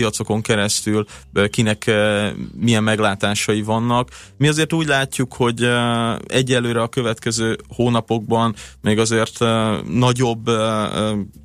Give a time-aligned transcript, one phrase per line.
[0.00, 1.04] piacokon keresztül
[1.50, 1.90] kinek
[2.56, 4.08] milyen meglátásai vannak.
[4.36, 5.68] Mi azért úgy látjuk, hogy
[6.26, 9.38] egyelőre a következő hónapokban még azért
[9.88, 10.50] nagyobb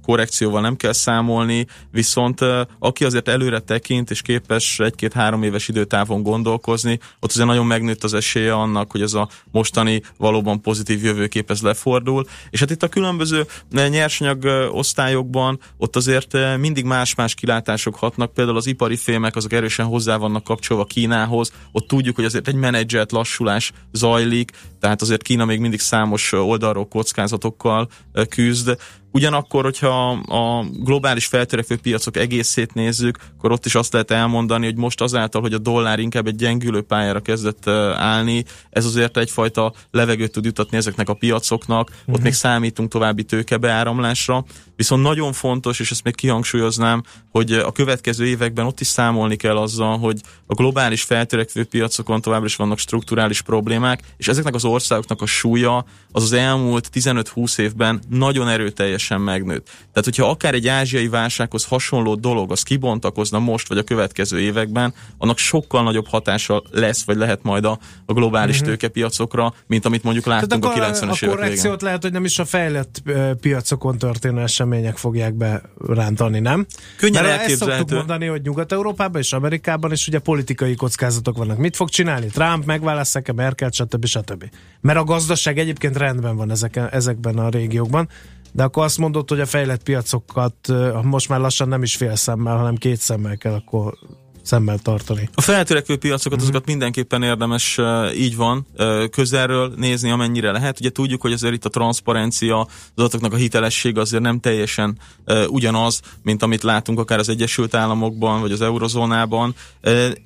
[0.04, 2.40] korrekcióval nem kell számolni, viszont
[2.80, 8.14] aki azért előre tekint és képes egy-két-három éves időtávon gondolkozni, ott azért nagyon megnőtt az
[8.14, 12.26] esélye annak, hogy ez a mostani valóban pozitív jövőkép ez lefordul.
[12.50, 18.68] És hát itt a különböző nyersanyag osztályokban ott azért mindig más-más kilátások hatnak, például az
[18.68, 23.72] ipari fémek azok erősen hozzá vannak kapcsolva Kínához, ott tudjuk, hogy azért egy menedzselt lassulás
[23.92, 27.90] zajlik, tehát azért Kína még mindig számos oldalról kockázatokkal
[28.30, 28.78] küzd,
[29.16, 34.76] Ugyanakkor, hogyha a globális feltörekvő piacok egészét nézzük, akkor ott is azt lehet elmondani, hogy
[34.76, 40.32] most azáltal, hogy a dollár inkább egy gyengülő pályára kezdett állni, ez azért egyfajta levegőt
[40.32, 42.08] tud jutatni ezeknek a piacoknak, uh-huh.
[42.08, 42.24] ott mhm.
[42.24, 48.66] még számítunk további tőkebeáramlásra, viszont nagyon fontos, és ezt még kihangsúlyoznám, hogy a következő években
[48.66, 54.02] ott is számolni kell azzal, hogy a globális feltörekvő piacokon továbbra is vannak strukturális problémák,
[54.18, 59.66] és ezeknek az országoknak a súlya az az elmúlt 15-20 évben nagyon erőteljes teljesen megnőtt.
[59.66, 64.94] Tehát, hogyha akár egy ázsiai válsághoz hasonló dolog az kibontakozna most vagy a következő években,
[65.18, 68.66] annak sokkal nagyobb hatása lesz, vagy lehet majd a, a globális mm-hmm.
[68.66, 73.02] tőkepiacokra, mint amit mondjuk láttunk a 90-es évek korrekciót lehet, hogy nem is a fejlett
[73.42, 76.66] piacokon történő események fogják berántani, nem?
[76.98, 77.72] Könnyen Mert elképzelhető.
[77.72, 81.58] Ezt szoktuk mondani, hogy Nyugat-Európában és Amerikában is ugye politikai kockázatok vannak.
[81.58, 82.26] Mit fog csinálni?
[82.26, 84.06] Trump megválasztják-e Merkel, stb.
[84.06, 84.50] stb.
[84.82, 88.10] Mert a gazdaság egyébként rendben van ezeken, ezekben a régiókban
[88.56, 90.56] de akkor azt mondod, hogy a fejlett piacokat
[91.02, 93.94] most már lassan nem is fél szemmel, hanem két szemmel kell akkor
[94.42, 95.30] szemmel tartani.
[95.34, 96.48] A feltörekvő piacokat, mm-hmm.
[96.48, 97.80] azokat mindenképpen érdemes
[98.16, 98.68] így van
[99.12, 100.80] közelről nézni, amennyire lehet.
[100.80, 105.00] Ugye tudjuk, hogy azért itt a transzparencia, az adatoknak a hitelesség azért nem teljesen
[105.48, 109.56] ugyanaz, mint amit látunk akár az Egyesült Államokban, vagy az Eurozónában.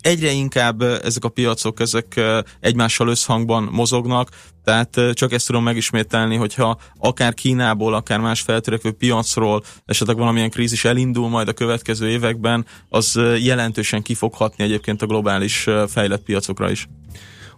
[0.01, 2.21] Egyre inkább ezek a piacok, ezek
[2.59, 4.29] egymással összhangban mozognak,
[4.63, 10.85] tehát csak ezt tudom megismételni, hogyha akár Kínából, akár más feltörekvő piacról esetleg valamilyen krízis
[10.85, 16.71] elindul majd a következő években, az jelentősen ki fog hatni egyébként a globális fejlett piacokra
[16.71, 16.87] is.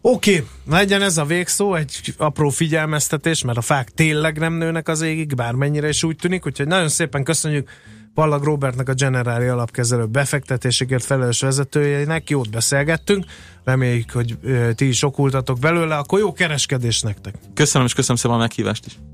[0.01, 4.87] Oké, okay, legyen ez a végszó, egy apró figyelmeztetés, mert a fák tényleg nem nőnek
[4.87, 7.69] az égig, bármennyire is úgy tűnik, úgyhogy nagyon szépen köszönjük
[8.13, 13.25] Pallag Robertnek a Generáli alapkezelő befektetésekért felelős vezetőjeinek, jót beszélgettünk,
[13.63, 14.37] reméljük, hogy
[14.75, 17.35] ti is okultatok belőle, akkor jó kereskedés nektek!
[17.53, 19.10] Köszönöm, és köszönöm szépen a meghívást is!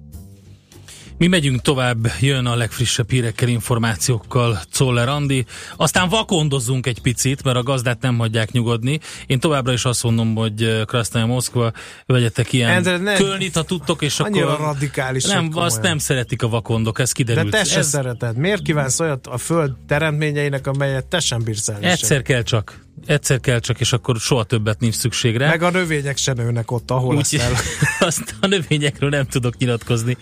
[1.18, 5.46] Mi megyünk tovább, jön a legfrissebb hírekkel, információkkal Czoller Andi.
[5.76, 9.00] Aztán vakondozzunk egy picit, mert a gazdát nem hagyják nyugodni.
[9.26, 11.72] Én továbbra is azt mondom, hogy Krasznaya Moszkva,
[12.06, 12.84] vegyetek ilyen
[13.16, 14.66] Kölnit, ha tudtok, és annyira akkor...
[14.66, 15.24] radikális.
[15.24, 17.50] Nem, azt nem szeretik a vakondok, ez kiderült.
[17.50, 17.88] De te se ez...
[17.88, 18.38] szereted.
[18.38, 21.78] Miért kívánsz olyat a föld teremtményeinek, amelyet te sem bírsz el?
[21.82, 22.87] Egyszer kell csak.
[23.06, 25.48] Egyszer kell csak, és akkor soha többet nincs szükségre.
[25.48, 27.52] Meg a növények se nőnek ott, ahol Úgy, el.
[28.08, 30.18] azt a növényekről nem tudok nyilatkozni.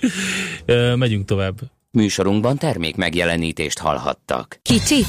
[0.95, 1.59] Megyünk tovább.
[1.91, 4.59] Műsorunkban termék megjelenítést hallhattak.
[4.61, 5.05] Kicsi,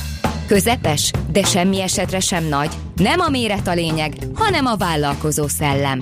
[0.47, 2.71] közepes, de semmi esetre sem nagy.
[2.97, 6.01] Nem a méret a lényeg, hanem a vállalkozó szellem.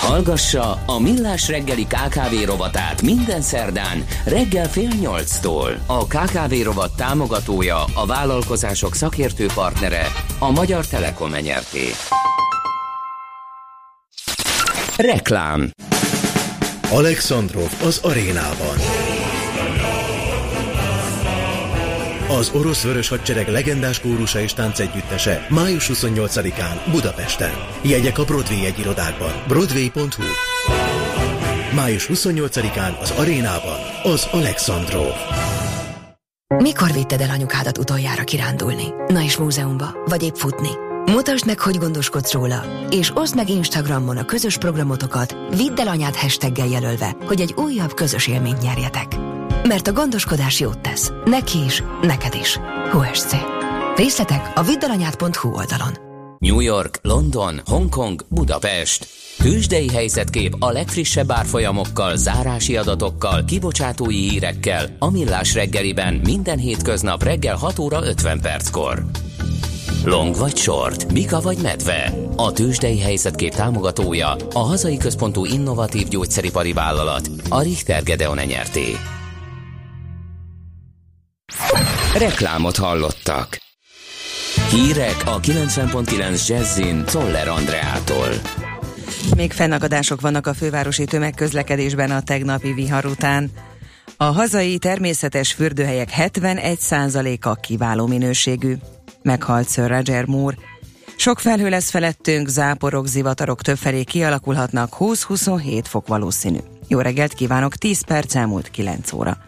[0.00, 5.70] Hallgassa a Millás reggeli KKV rovatát minden szerdán reggel fél nyolctól.
[5.86, 10.06] A KKV rovat támogatója, a vállalkozások szakértő partnere,
[10.38, 11.86] a Magyar Telekom enyerté.
[14.96, 15.70] Reklám
[16.90, 18.97] Alexandrov az arénában.
[22.28, 27.50] Az orosz vörös hadsereg legendás kórusa és táncegyüttese május 28-án Budapesten.
[27.82, 29.32] Jegyek a Broadway egyirodákban.
[29.46, 30.22] Broadway.hu
[31.74, 35.12] Május 28-án az arénában az Alexandrov.
[36.56, 38.84] Mikor vitted el anyukádat utoljára kirándulni?
[39.06, 39.96] Na és múzeumba?
[40.04, 40.70] Vagy épp futni?
[41.04, 46.16] Mutasd meg, hogy gondoskodsz róla, és oszd meg Instagramon a közös programotokat, vidd el anyád
[46.16, 49.27] hashtaggel jelölve, hogy egy újabb közös élményt nyerjetek.
[49.66, 51.12] Mert a gondoskodás jót tesz.
[51.24, 52.58] Neki is, neked is.
[52.90, 53.32] HSC.
[53.96, 55.92] Részletek a viddalanyát.hu oldalon.
[56.38, 59.06] New York, London, Hongkong, Budapest.
[59.38, 67.56] Tősdei helyzetkép a legfrissebb árfolyamokkal, zárási adatokkal, kibocsátói hírekkel, a Millás reggeliben minden hétköznap reggel
[67.56, 69.04] 6 óra 50 perckor.
[70.04, 72.14] Long vagy short, Mika vagy medve.
[72.36, 78.96] A tőzsdei helyzetkép támogatója, a hazai központú innovatív gyógyszeripari vállalat, a Richter Gedeon nyerté.
[82.18, 83.58] Reklámot hallottak.
[84.70, 88.28] Hírek a 90.9 Jazzin Toller Andreától.
[89.36, 93.50] Még fennakadások vannak a fővárosi tömegközlekedésben a tegnapi vihar után.
[94.16, 98.76] A hazai természetes fürdőhelyek 71%-a kiváló minőségű.
[99.22, 100.56] meghalt Sir Roger Moore.
[101.16, 106.58] Sok felhő lesz felettünk, záporok, zivatarok többfelé kialakulhatnak, 20-27 fok valószínű.
[106.88, 109.47] Jó reggelt kívánok, 10 perc elmúlt 9 óra.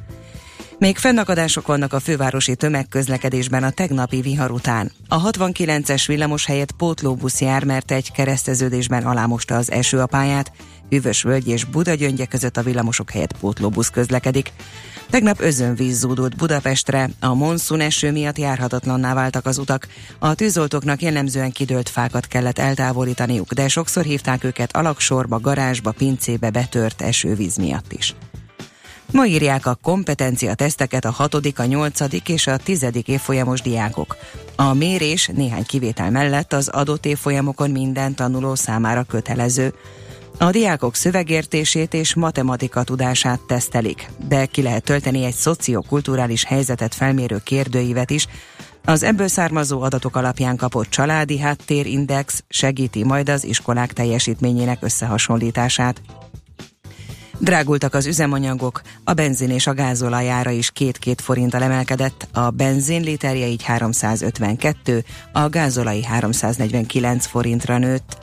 [0.80, 4.92] Még fennakadások vannak a fővárosi tömegközlekedésben a tegnapi vihar után.
[5.08, 10.52] A 69-es villamos helyett pótlóbusz jár, mert egy kereszteződésben alámosta az eső a pályát,
[10.90, 14.52] Hűvös völgy és Buda gyöngye között a villamosok helyett pótlóbusz közlekedik.
[15.10, 19.88] Tegnap özönvíz zúdult Budapestre, a monszun eső miatt járhatatlanná váltak az utak.
[20.18, 27.02] A tűzoltóknak jellemzően kidőlt fákat kellett eltávolítaniuk, de sokszor hívták őket alaksorba, garázsba, pincébe betört
[27.02, 28.14] esővíz miatt is.
[29.12, 32.00] Ma írják a kompetencia teszteket a 6., a 8.
[32.26, 32.86] és a 10.
[33.04, 34.16] évfolyamos diákok.
[34.56, 39.74] A mérés néhány kivétel mellett az adott évfolyamokon minden tanuló számára kötelező.
[40.38, 47.40] A diákok szövegértését és matematika tudását tesztelik, de ki lehet tölteni egy szociokulturális helyzetet felmérő
[47.44, 48.26] kérdőívet is.
[48.84, 56.00] Az ebből származó adatok alapján kapott családi háttérindex segíti majd az iskolák teljesítményének összehasonlítását.
[57.40, 63.46] Drágultak az üzemanyagok, a benzin és a gázolajára is két-két forinttal emelkedett, a benzin literje
[63.46, 68.18] így 352, a gázolai 349 forintra nőtt.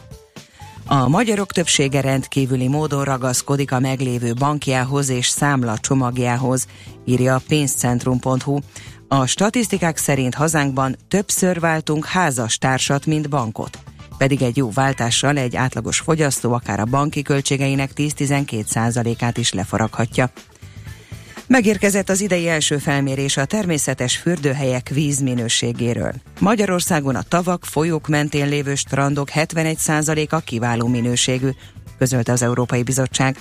[0.86, 6.68] A magyarok többsége rendkívüli módon ragaszkodik a meglévő bankjához és számla csomagjához,
[7.06, 8.60] írja a pénzcentrum.hu.
[9.08, 13.80] A statisztikák szerint hazánkban többször váltunk házastársat, mint bankot
[14.18, 20.32] pedig egy jó váltással egy átlagos fogyasztó akár a banki költségeinek 10-12%-át is lefaraghatja.
[21.48, 26.14] Megérkezett az idei első felmérés a természetes fürdőhelyek vízminőségéről.
[26.40, 31.50] Magyarországon a tavak, folyók mentén lévő strandok 71%-a kiváló minőségű,
[31.98, 33.38] közölte az Európai Bizottság.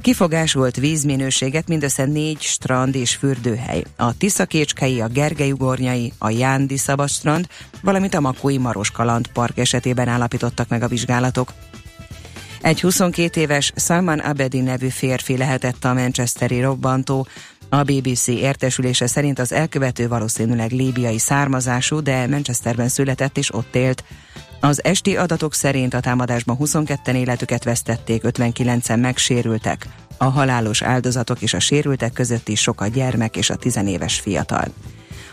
[0.00, 3.82] Kifogásolt vízminőséget mindössze négy strand és fürdőhely.
[3.96, 7.46] A Tiszakécskei, a Gergelyugornyai, a Jándi Szabadstrand,
[7.82, 11.52] valamint a Makói Maros Kaland Park esetében állapítottak meg a vizsgálatok.
[12.60, 17.26] Egy 22 éves Salman Abedi nevű férfi lehetett a Manchesteri robbantó,
[17.68, 24.04] a BBC értesülése szerint az elkövető valószínűleg líbiai származású, de Manchesterben született és ott élt.
[24.60, 29.86] Az esti adatok szerint a támadásban 22-en életüket vesztették, 59-en megsérültek.
[30.16, 34.64] A halálos áldozatok és a sérültek között is sok a gyermek és a tizenéves fiatal.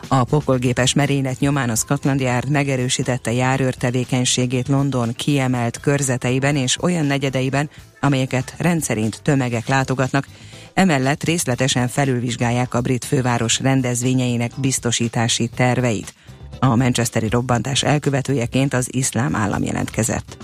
[0.08, 7.06] A pokolgépes merénylet nyomán a Scotland Yard megerősítette járőr tevékenységét London kiemelt körzeteiben és olyan
[7.06, 10.28] negyedeiben, amelyeket rendszerint tömegek látogatnak,
[10.74, 16.14] emellett részletesen felülvizsgálják a brit főváros rendezvényeinek biztosítási terveit.
[16.63, 20.38] A Manchesteri robbantás elkövetőjeként az iszlám állam jelentkezett.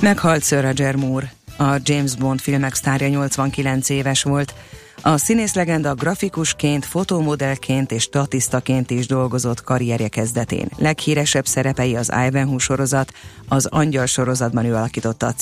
[0.00, 4.54] Meghalt Sir Roger Moore, a James Bond filmek sztárja 89 éves volt,
[5.02, 10.68] a színész legenda grafikusként, fotomodellként és statisztaként is dolgozott karrierje kezdetén.
[10.76, 13.12] Leghíresebb szerepei az Ivanhoe sorozat,
[13.48, 15.34] az Angyal sorozatban ő alakította a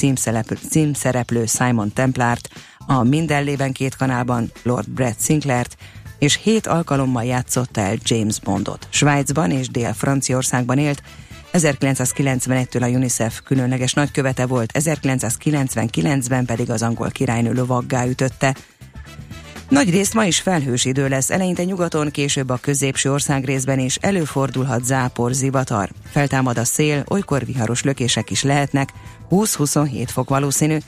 [0.70, 2.48] címszereplő, Simon Templárt,
[2.86, 5.76] a Minden lében két kanálban Lord Brett Sinclairt,
[6.18, 8.88] és hét alkalommal játszotta el James Bondot.
[8.90, 11.02] Svájcban és Dél-Franciaországban élt,
[11.52, 18.56] 1991-től a UNICEF különleges nagykövete volt, 1999-ben pedig az angol királynő lovaggá ütötte.
[19.68, 24.84] Nagy részt ma is felhős idő lesz, eleinte nyugaton, később a középső országrészben is előfordulhat
[24.84, 25.90] zápor, zivatar.
[26.10, 28.88] Feltámad a szél, olykor viharos lökések is lehetnek,
[29.30, 30.78] 20-27 fok valószínű.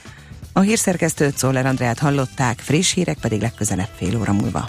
[0.52, 4.68] A hírszerkesztőt Szoller Andrát hallották, friss hírek pedig legközelebb fél óra múlva.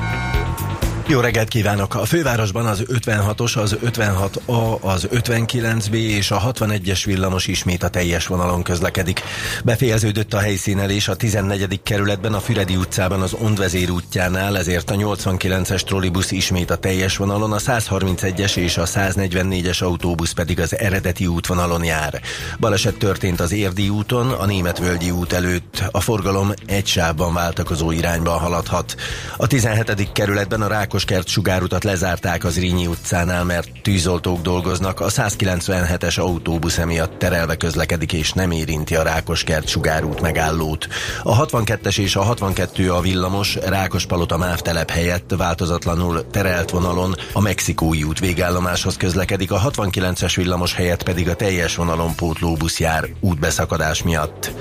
[1.11, 1.95] jó reggelt kívánok!
[1.95, 8.27] A fővárosban az 56-os, az 56A, az 59B és a 61-es villamos ismét a teljes
[8.27, 9.21] vonalon közlekedik.
[9.63, 11.81] Befejeződött a helyszínelés a 14.
[11.83, 17.51] kerületben, a Füredi utcában az Ondvezér útjánál, ezért a 89-es trollibusz ismét a teljes vonalon,
[17.51, 22.21] a 131-es és a 144-es autóbusz pedig az eredeti útvonalon jár.
[22.59, 25.83] Baleset történt az Érdi úton, a Németvölgyi út előtt.
[25.91, 28.95] A forgalom egy sávban váltakozó irányba haladhat.
[29.37, 30.11] A 17.
[30.11, 34.99] kerületben a Rákos Rákoskert sugárutat lezárták az Rínyi utcánál, mert tűzoltók dolgoznak.
[34.99, 40.87] A 197-es autóbusz emiatt terelve közlekedik és nem érinti a Rákoskert sugárút megállót.
[41.23, 47.41] A 62-es és a 62 a villamos Rákospalota MÁV telep helyett változatlanul terelt vonalon a
[47.41, 54.03] Mexikói út végállomáshoz közlekedik, a 69-es villamos helyett pedig a teljes vonalon pótlóbusz jár útbeszakadás
[54.03, 54.51] miatt.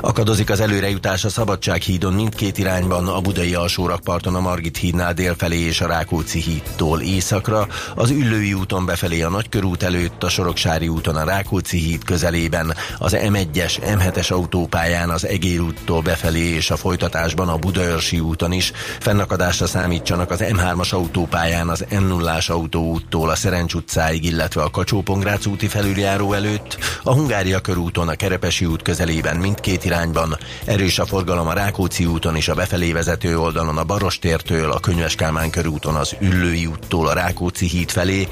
[0.00, 5.80] Akadozik az előrejutás a Szabadsághídon mindkét irányban, a budai alsórakparton a Margit hídnál délfelé és
[5.80, 11.24] a Rákóczi hídtól északra, az Üllői úton befelé a Nagykörút előtt, a Soroksári úton a
[11.24, 17.56] Rákóczi híd közelében, az M1-es, M7-es autópályán az Egér úttól befelé és a folytatásban a
[17.56, 18.72] Budaörsi úton is.
[19.00, 25.04] Fennakadásra számítsanak az M3-as autópályán az m 0 autóúttól a Szerencs utcáig, illetve a kacsó
[25.46, 31.46] úti felüljáró előtt, a Hungária körúton a Kerepesi út közelében mindkét irányban, erős a forgalom
[31.46, 36.16] a Rákóczi úton és a befelé vezető oldalon a Barostértől, a Könyves Kálmán körúton az
[36.20, 38.28] Üllői úttól a Rákóczi híd felé,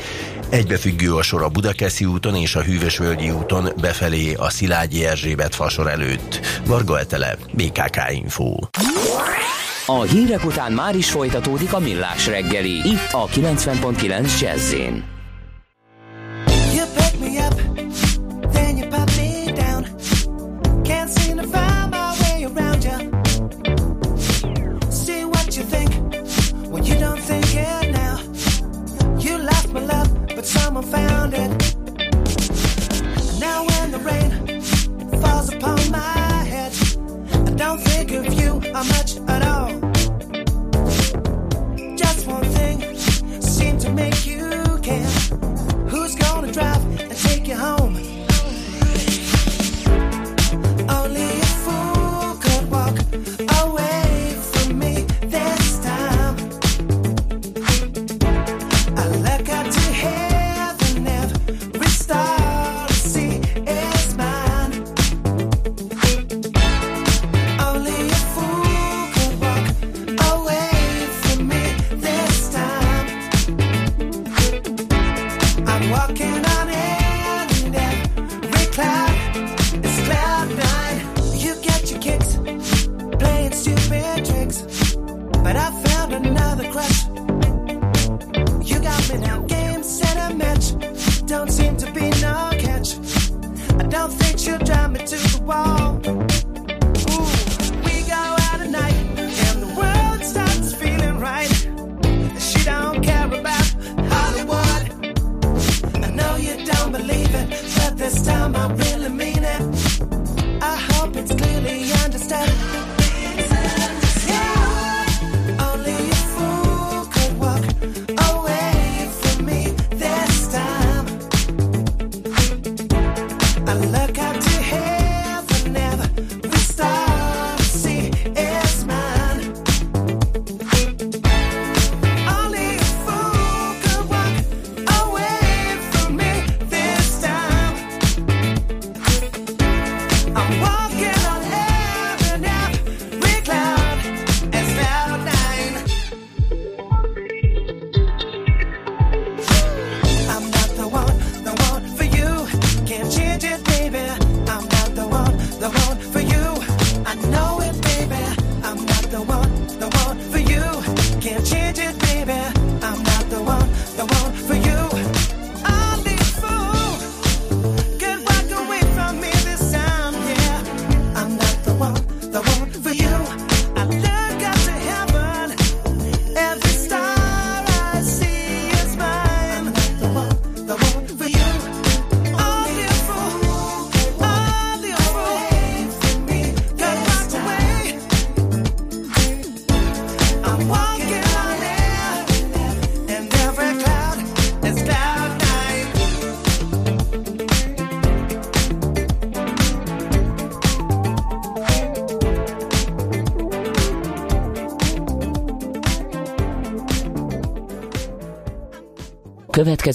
[0.49, 5.89] egybefüggő a sor a Budakeszi úton és a Hűvösvölgyi úton befelé a Szilágyi Erzsébet fasor
[5.89, 6.41] előtt.
[6.67, 8.55] Varga Etele, BKK Info.
[9.87, 14.75] A hírek után már is folytatódik a millás reggeli, itt a 90.9 jazz
[30.49, 31.51] someone found it.
[33.39, 34.31] Now when the rain
[35.21, 36.73] falls upon my head,
[37.49, 39.73] I don't think of you much at all.
[41.97, 42.77] Just one thing
[43.43, 45.11] seemed to make you care.
[45.93, 47.78] Who's gonna drive and take you home?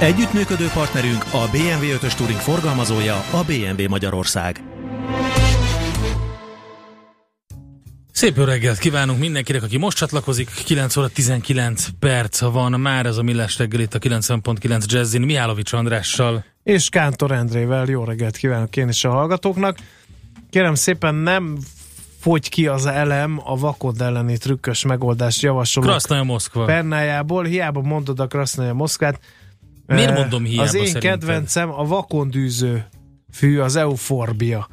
[0.00, 4.62] Együttműködő partnerünk a BMW 5-ös Touring forgalmazója a BMW Magyarország.
[8.12, 10.50] Szép jó reggelt kívánunk mindenkinek, aki most csatlakozik.
[10.64, 15.72] 9 óra 19 perc van már ez a Millás reggel itt a 90.9 Jazzin Mihálovics
[15.72, 16.44] Andrással.
[16.62, 19.78] És Kántor Endrével jó reggelt kívánok én is a hallgatóknak.
[20.50, 21.58] Kérem szépen nem
[22.20, 26.64] fogy ki az elem a vakond elleni trükkös megoldást javasolok Krasznaja Moszkva.
[26.64, 27.44] pennájából.
[27.44, 29.20] Hiába mondod a Krasznaja Moszkvát.
[29.94, 31.02] Miért Eh, mondom hiába Az én szerinted?
[31.02, 32.84] kedvencem a vakondűző
[33.32, 34.68] fű, az Euforbia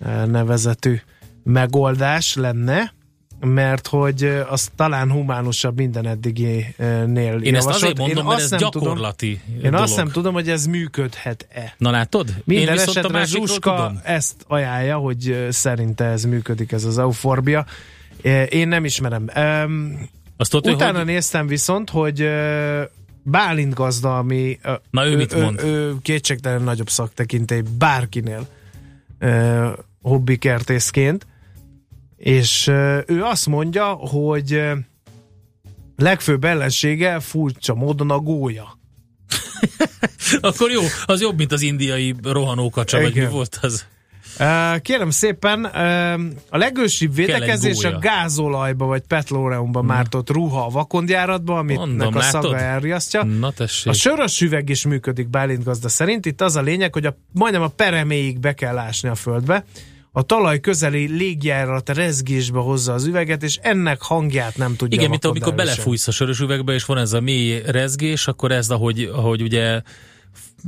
[0.00, 1.00] eh, nevezetű
[1.42, 2.92] megoldás lenne,
[3.40, 8.44] mert hogy eh, az talán humánusabb minden eddiginél Én ezt azért mondom, Én mert azt
[8.44, 11.74] ez nem tudom- gyakorlati Én azt nem tudom, hogy ez működhet-e.
[11.78, 12.34] Na látod?
[12.44, 14.00] Minden Én a esetre másikról Zsuska tudom.
[14.04, 17.66] ezt ajánlja, hogy szerinte ez működik, ez az euforbia.
[18.48, 19.26] Én nem ismerem.
[20.36, 22.28] Azt tudod, utána hogy- néztem viszont, hogy
[23.26, 24.58] Bálint gazda, ami
[24.90, 25.60] Na, ő mit mond?
[25.60, 28.46] Ő, ő kétségtelen nagyobb szaktekintély bárkinél
[29.18, 29.70] ö,
[30.02, 31.26] hobbikertészként,
[32.16, 34.74] és ö, ő azt mondja, hogy ö,
[35.96, 38.78] legfőbb ellensége furcsa módon a gólya.
[40.40, 43.86] Akkor jó, az jobb, mint az indiai rohanókacsa, vagy mi volt az?
[44.82, 45.64] Kérem szépen,
[46.50, 52.42] a legősibb védekezés a gázolajba vagy petroleumba mártott ruha a vakondjáratba, amit Mondom, a látod?
[52.42, 53.24] szaga elriasztja.
[53.24, 53.92] Na tessék.
[53.92, 56.26] A sörös üveg is működik Bálint gazda szerint.
[56.26, 59.64] Itt az a lényeg, hogy a, majdnem a pereméig be kell ásni a földbe.
[60.16, 65.24] A talaj közeli légjárat rezgésbe hozza az üveget, és ennek hangját nem tudja Igen, mint
[65.24, 69.42] amikor belefújsz a sörös üvegbe, és van ez a mély rezgés, akkor ez, ahogy, ahogy
[69.42, 69.82] ugye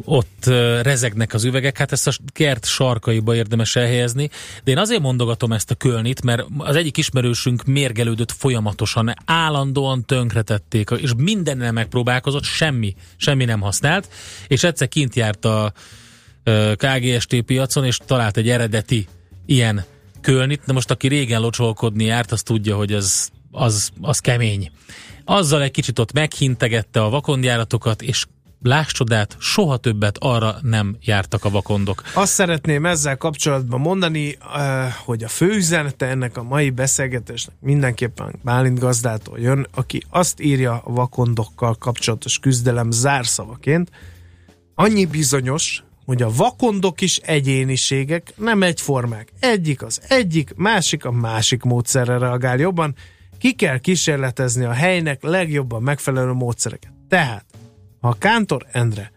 [0.04, 0.46] ott
[0.82, 4.30] rezegnek az üvegek, hát ezt a kert sarkaiba érdemes elhelyezni,
[4.64, 10.90] de én azért mondogatom ezt a kölnit, mert az egyik ismerősünk mérgelődött folyamatosan, állandóan tönkretették,
[10.96, 14.08] és mindennel megpróbálkozott, semmi, semmi nem használt,
[14.46, 15.72] és egyszer kint járt a
[16.74, 19.06] KGST piacon, és talált egy eredeti
[19.46, 19.84] ilyen
[20.20, 24.70] kölnit, de most aki régen locsolkodni járt, az tudja, hogy az, az, az kemény.
[25.24, 28.26] Azzal egy kicsit ott meghintegette a vakondjáratokat, és
[28.62, 29.00] láss
[29.38, 32.02] soha többet arra nem jártak a vakondok.
[32.14, 38.34] Azt szeretném ezzel kapcsolatban mondani, eh, hogy a fő üzenete ennek a mai beszélgetésnek mindenképpen
[38.42, 43.90] Bálint gazdától jön, aki azt írja a vakondokkal kapcsolatos küzdelem zárszavaként,
[44.74, 49.32] annyi bizonyos, hogy a vakondok is egyéniségek, nem egyformák.
[49.40, 52.94] Egyik az egyik, másik a másik módszerre reagál jobban.
[53.38, 56.92] Ki kell kísérletezni a helynek legjobban megfelelő módszereket.
[57.08, 57.44] Tehát,
[58.06, 59.12] ha Kántor Endre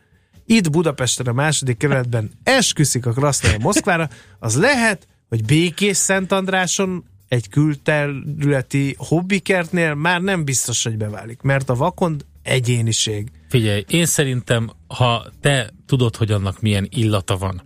[0.45, 7.49] itt Budapesten a második kerületben esküszik a Krasznaja Moszkvára, az lehet, hogy Békés Szentandráson egy
[7.49, 13.31] külterületi hobbikertnél már nem biztos, hogy beválik, mert a vakond egyéniség.
[13.49, 17.61] Figyelj, én szerintem, ha te tudod, hogy annak milyen illata van,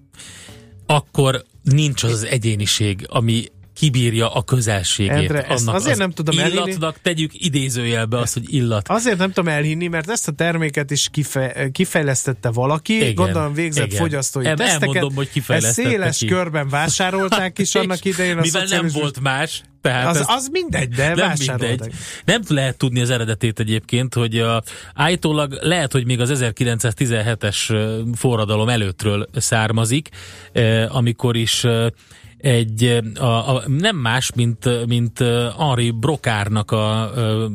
[0.85, 5.11] akkor nincs az egyéniség, ami kibírja a közelségét.
[5.11, 6.55] Endre, ezt annak azért az nem tudom elhinni.
[6.69, 8.87] illatnak tegyük idézőjelbe azt, hogy illat.
[8.89, 13.85] Azért nem tudom elhinni, mert ezt a terméket is kife- kifejlesztette valaki, Igen, gondolom végzett
[13.85, 13.97] igen.
[13.99, 14.81] fogyasztói El- teszteket.
[14.81, 16.25] elmondom, hogy Ezt kifejlesztette széles ki.
[16.25, 20.89] körben vásárolták is annak idején a Mivel nem volt más, tehát Az, ezt- az mindegy,
[20.89, 21.93] de nem mindegy.
[22.25, 28.01] Nem lehet tudni az eredetét egyébként, hogy a, állítólag lehet, hogy még az 1917-es ö,
[28.15, 30.09] forradalom előttről származik,
[30.87, 31.65] amikor is
[32.43, 35.19] egy, a, a, nem más, mint, mint
[35.57, 37.47] Henri Brocárnak a ö,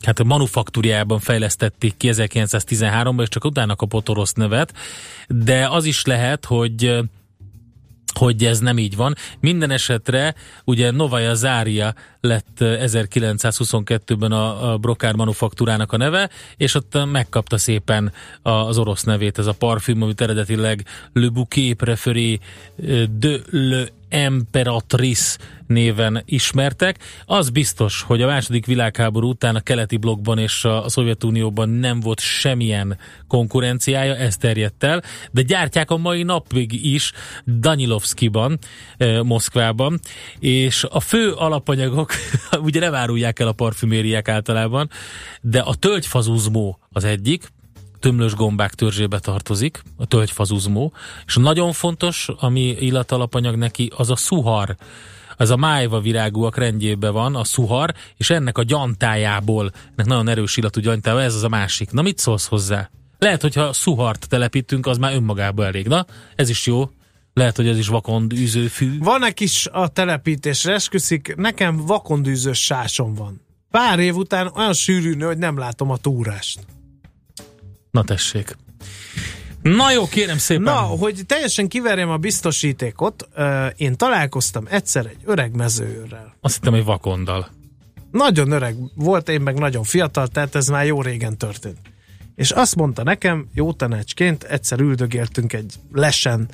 [0.00, 4.74] hát a manufaktúriában fejlesztették ki 1913-ban, és csak utána kapott orosz nevet,
[5.28, 6.98] de az is lehet, hogy
[8.14, 9.14] hogy ez nem így van.
[9.40, 16.74] Minden esetre ugye Novaya Zária lett eh, 1922-ben a, a Brokár manufaktúrának a neve, és
[16.74, 22.38] ott megkapta szépen az orosz nevét, ez a parfüm, amit eredetileg Le Bouquet Préféré
[22.86, 26.98] eh, de le Emperatrice néven ismertek.
[27.24, 32.20] Az biztos, hogy a második világháború után a keleti blokkban és a, Szovjetunióban nem volt
[32.20, 32.98] semmilyen
[33.28, 37.12] konkurenciája, ez terjedt el, de gyártják a mai napig is
[37.46, 38.58] Danilovskiban,
[38.96, 40.00] eh, Moszkvában,
[40.38, 42.12] és a fő alapanyagok,
[42.66, 44.90] ugye nem árulják el a parfümériák általában,
[45.40, 47.48] de a tölgyfazuzmó az egyik,
[48.02, 50.92] tömlős gombák törzsébe tartozik, a tölgyfazuzmó,
[51.26, 54.76] és nagyon fontos, ami illatalapanyag neki, az a szuhar.
[55.36, 60.56] Ez a májva virágúak rendjében van, a szuhar, és ennek a gyantájából, ennek nagyon erős
[60.56, 61.90] illatú gyantája, ez az a másik.
[61.90, 62.90] Na mit szólsz hozzá?
[63.18, 65.86] Lehet, hogyha szuhart telepítünk, az már önmagában elég.
[65.86, 66.90] Na, ez is jó.
[67.34, 68.98] Lehet, hogy ez is vakond űzőfű.
[68.98, 73.40] Van egy kis a telepítésre esküszik, nekem vakondűzős sásom van.
[73.70, 76.66] Pár év után olyan sűrű nő, hogy nem látom a túrást.
[77.92, 78.56] Na tessék.
[79.62, 80.62] Na jó, kérem szépen.
[80.62, 83.28] Na, hogy teljesen kiverjem a biztosítékot,
[83.76, 86.36] én találkoztam egyszer egy öreg mezőőrrel.
[86.40, 87.48] Azt hittem, hogy vakondal.
[88.10, 91.78] Nagyon öreg volt, én meg nagyon fiatal, tehát ez már jó régen történt.
[92.34, 96.48] És azt mondta nekem, jó tanácsként, egyszer üldögéltünk egy lesen,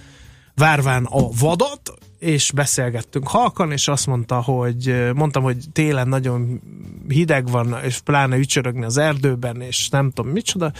[0.54, 6.60] várván a vadat, és beszélgettünk halkan, és azt mondta, hogy mondtam, hogy télen nagyon
[7.08, 10.72] hideg van, és pláne ücsörögni az erdőben, és nem tudom micsoda,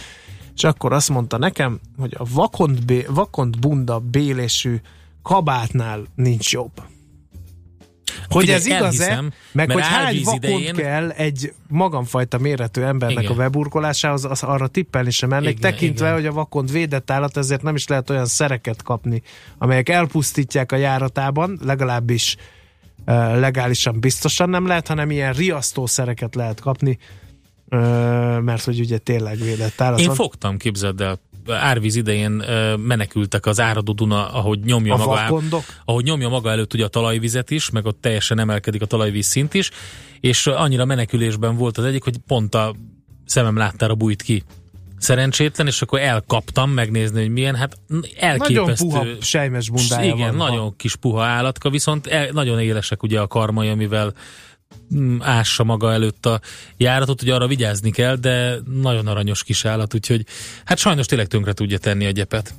[0.59, 4.75] és akkor azt mondta nekem, hogy a vakont, bé, vakont bunda bélésű
[5.21, 6.71] kabátnál nincs jobb.
[8.27, 13.35] Hogy Figyelj, ez igaz-e, meg hogy hány vakont idején- kell egy magamfajta méretű embernek Igen.
[13.35, 16.17] a beburkolásához, az arra tippelni sem mennék, Igen, tekintve, igen.
[16.17, 19.21] hogy a vakond védett állat, ezért nem is lehet olyan szereket kapni,
[19.57, 22.35] amelyek elpusztítják a járatában, legalábbis
[23.05, 26.97] uh, legálisan biztosan nem lehet, hanem ilyen riasztószereket lehet kapni,
[28.41, 30.15] mert hogy ugye tényleg védett állat Én van.
[30.15, 32.43] fogtam, képzeld el, árvíz idején
[32.77, 35.63] menekültek az áradó Duna, ahogy nyomja A maga, vakondok?
[35.85, 39.53] ahogy nyomja maga előtt ugye a talajvizet is, meg ott teljesen emelkedik a talajvíz szint
[39.53, 39.71] is,
[40.19, 42.75] és annyira menekülésben volt az egyik, hogy pont a
[43.25, 44.43] szemem láttára bújt ki.
[44.97, 47.77] Szerencsétlen, és akkor elkaptam megnézni, hogy milyen, hát
[48.19, 48.85] elképesztő.
[48.87, 50.47] Nagyon puha sejmes bundája Igen, van.
[50.49, 54.13] nagyon kis puha állatka, viszont el, nagyon élesek ugye a karmai, amivel
[55.19, 56.39] ássa maga előtt a
[56.77, 60.25] járatot, hogy arra vigyázni kell, de nagyon aranyos kis állat, úgyhogy
[60.65, 62.53] hát sajnos tényleg tönkre tudja tenni a gyepet.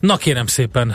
[0.00, 0.94] Na kérem szépen,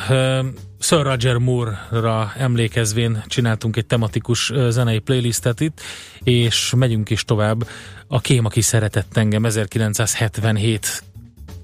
[0.80, 5.82] Sir Roger Moore-ra emlékezvén csináltunk egy tematikus zenei playlistet itt,
[6.24, 7.68] és megyünk is tovább.
[8.08, 11.04] A Kém, aki szeretett engem 1977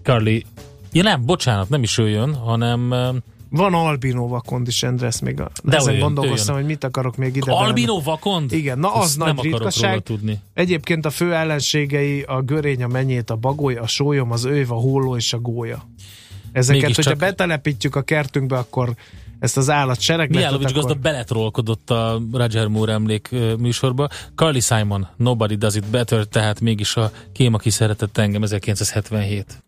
[0.04, 0.46] Carly
[0.92, 2.94] Ja nem, bocsánat, nem is ő jön, hanem
[3.50, 6.64] Van albino vakond is, András, még a, De ezen jön, gondolkoztam, jön.
[6.64, 8.52] hogy mit akarok még ide albino vakond?
[8.52, 9.90] Igen, na az Ezt nagy ritkaság.
[9.90, 10.40] róla tudni.
[10.54, 14.76] Egyébként a fő ellenségei a görény, a menyét, a bagoly, a sólyom, az őv, a
[14.76, 15.88] holló és a gólya.
[16.52, 18.94] Ezeket, Mégis hogyha csak- betelepítjük a kertünkbe, akkor
[19.40, 20.84] ezt az állat seregletet, Mijálovics akkor...
[20.84, 24.08] gazda beletrolkodott a Roger Moore emlék műsorba.
[24.36, 29.64] Carly Simon, Nobody Does It Better, tehát mégis a Kém, aki szeretett engem 1977.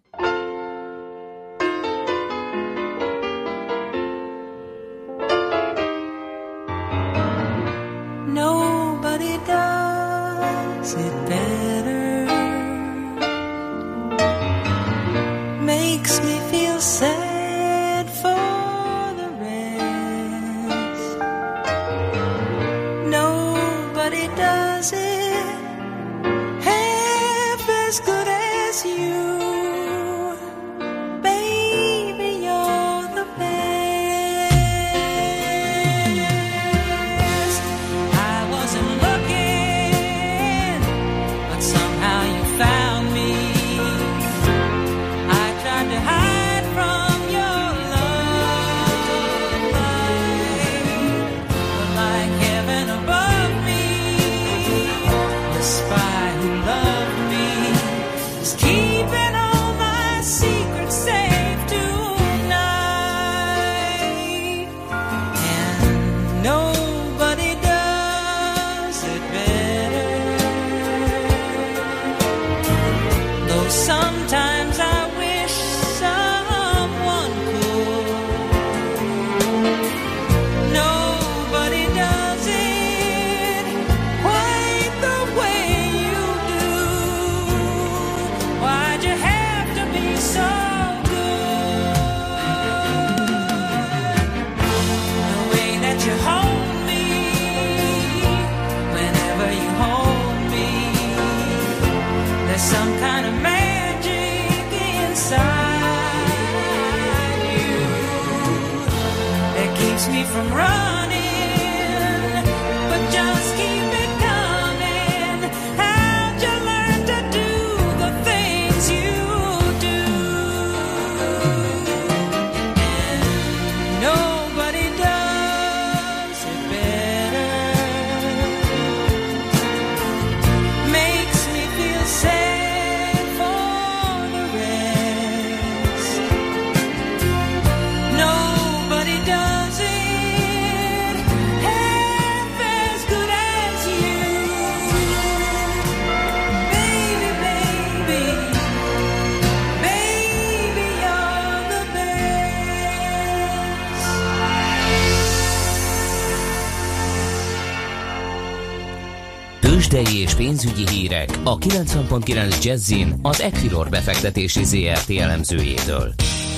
[161.52, 166.14] a 90.9 Jazzin az Equilor befektetési ZRT elemzőjétől.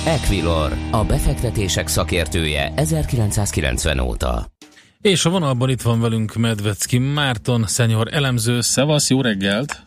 [0.06, 4.46] Equilor, a befektetések szakértője 1990 óta.
[5.00, 8.60] És a vonalban itt van velünk Medvecki Márton, szenyor elemző.
[8.60, 9.86] Szevasz, jó reggelt!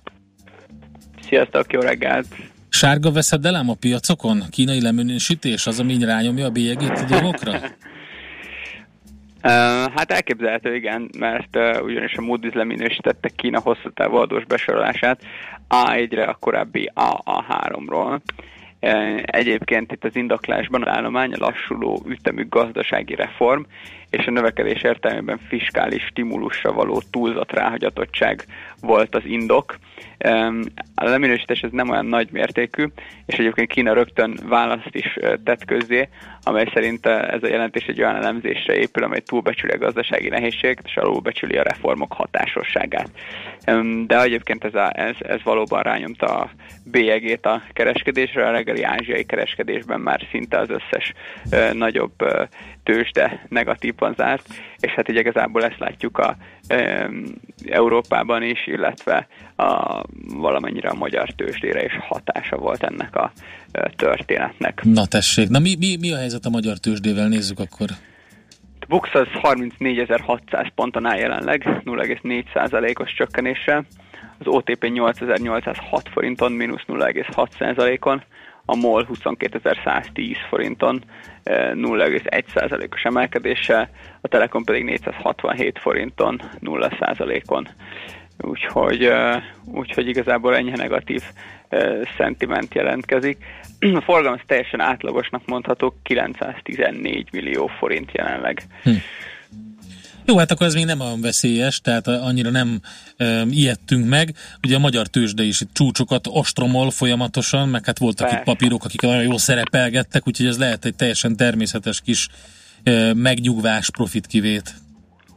[1.28, 2.28] Sziasztok, jó reggelt!
[2.70, 4.44] Sárga veszedelem a piacokon?
[4.50, 7.60] Kínai leminősítés az, ami rányomja a bélyegét a dolgokra?
[9.42, 15.22] Hát elképzelhető, igen, mert uh, ugyanis a Moody's leminősítette Kína hosszú távú adós besorolását
[15.70, 18.20] A1-re a korábbi AA3-ról.
[18.82, 23.62] Uh, egyébként itt az indoklásban az állomány a lassuló ütemű gazdasági reform
[24.10, 28.46] és a növekedés értelmében fiskális stimulusra való túlzott ráhagyatottság
[28.82, 29.78] volt az indok.
[30.96, 32.86] A leminősítés ez nem olyan nagy mértékű,
[33.26, 36.10] és egyébként Kína rögtön választ is tett közzé,
[36.44, 40.98] amely szerint ez a jelentés egy olyan elemzésre épül, amely túlbecsüli a gazdasági nehézséget, és
[40.98, 43.10] alulbecsüli a reformok hatásosságát.
[44.06, 46.50] De egyébként ez, a, ez, ez valóban rányomta a
[46.84, 51.14] bélyegét a kereskedésre, a reggeli ázsiai kereskedésben már szinte az összes
[51.74, 52.14] nagyobb
[52.88, 54.48] tőzsde negatívan zárt,
[54.80, 56.36] és hát így igazából ezt látjuk a
[56.68, 57.10] e,
[57.70, 60.02] Európában is, illetve a,
[60.36, 63.32] valamennyire a magyar tőzsdére is hatása volt ennek a
[63.72, 64.82] e, történetnek.
[64.84, 67.28] Na tessék, na mi, mi, mi a helyzet a magyar tőzsdével?
[67.28, 67.88] Nézzük akkor.
[68.80, 73.86] A Bux az 34.600 ponton áll jelenleg, 0,4%-os csökkenéssel,
[74.40, 78.24] az OTP 8.806 forinton, mínusz 0,6%-on,
[78.70, 81.04] a MOL 22.110 forinton
[81.46, 83.90] 0,1%-os emelkedéssel,
[84.22, 87.68] a Telekom pedig 467 forinton 0%-on.
[88.38, 89.12] Úgyhogy,
[89.66, 91.24] úgyhogy igazából ennyi negatív
[92.18, 93.46] szentiment jelentkezik.
[93.80, 98.62] A forgalom teljesen átlagosnak mondható, 914 millió forint jelenleg.
[98.84, 98.92] Hm.
[100.30, 102.80] Jó, hát akkor ez még nem olyan veszélyes, tehát annyira nem
[103.18, 104.34] e, ijedtünk meg.
[104.64, 108.38] Ugye a magyar tőzsde is itt csúcsokat ostromol folyamatosan, meg hát voltak Persze.
[108.38, 112.28] itt papírok, akik nagyon jól szerepelgettek, úgyhogy ez lehet egy teljesen természetes kis
[112.84, 114.74] e, megnyugvás, profit kivét.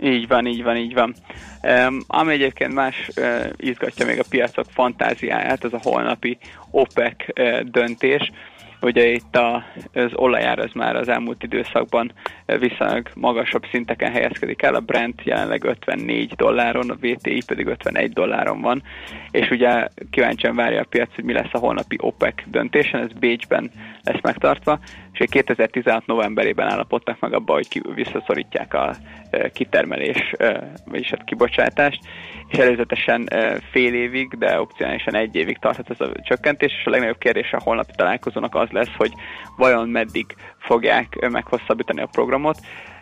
[0.02, 1.14] Így van, így van, így van.
[1.62, 6.38] Um, ami egyébként más uh, izgatja még a piacok fantáziáját, az a holnapi
[6.70, 8.30] OPEC uh, döntés.
[8.82, 12.12] Ugye itt a, az olajár az már az elmúlt időszakban
[12.58, 18.60] viszonylag magasabb szinteken helyezkedik el, a Brent jelenleg 54 dolláron, a VTI pedig 51 dolláron
[18.60, 18.82] van,
[19.30, 23.70] és ugye kíváncsian várja a piac, hogy mi lesz a holnapi OPEC döntésen, ez Bécsben
[24.02, 24.78] lesz megtartva,
[25.12, 28.94] és 2016 novemberében állapodtak meg abba, hogy visszaszorítják a
[29.52, 30.34] kitermelés,
[30.84, 32.00] vagyis a kibocsátást,
[32.48, 33.28] és előzetesen
[33.70, 37.60] fél évig, de opcionálisan egy évig tarthat ez a csökkentés, és a legnagyobb kérdés a
[37.62, 39.12] holnapi találkozónak az lesz, hogy
[39.56, 40.26] vajon meddig
[40.58, 42.58] fogják meghosszabbítani a programot.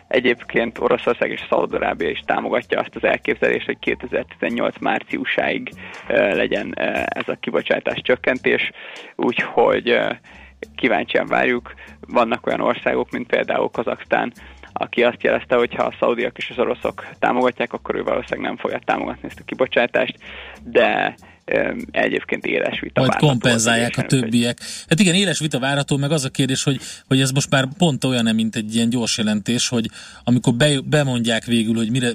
[0.07, 5.69] Egyébként Oroszország és Szaudarábia is támogatja azt az elképzelést, hogy 2018 márciusáig
[6.07, 6.73] legyen
[7.05, 8.71] ez a kibocsátás csökkentés,
[9.15, 9.99] úgyhogy
[10.75, 11.73] kíváncsian várjuk.
[12.07, 14.33] Vannak olyan országok, mint például Kazaksztán,
[14.73, 18.57] aki azt jelezte, hogy ha a szaudiak és az oroszok támogatják, akkor ő valószínűleg nem
[18.57, 20.17] fogja támogatni ezt a kibocsátást,
[20.63, 21.15] de
[21.91, 24.57] egyébként éles vita Majd kompenzálják a többiek.
[24.89, 28.03] Hát igen, éles vita várható, meg az a kérdés, hogy, hogy ez most már pont
[28.03, 29.85] olyan, mint egy ilyen gyors jelentés, hogy
[30.23, 32.09] amikor be, bemondják végül, hogy mire,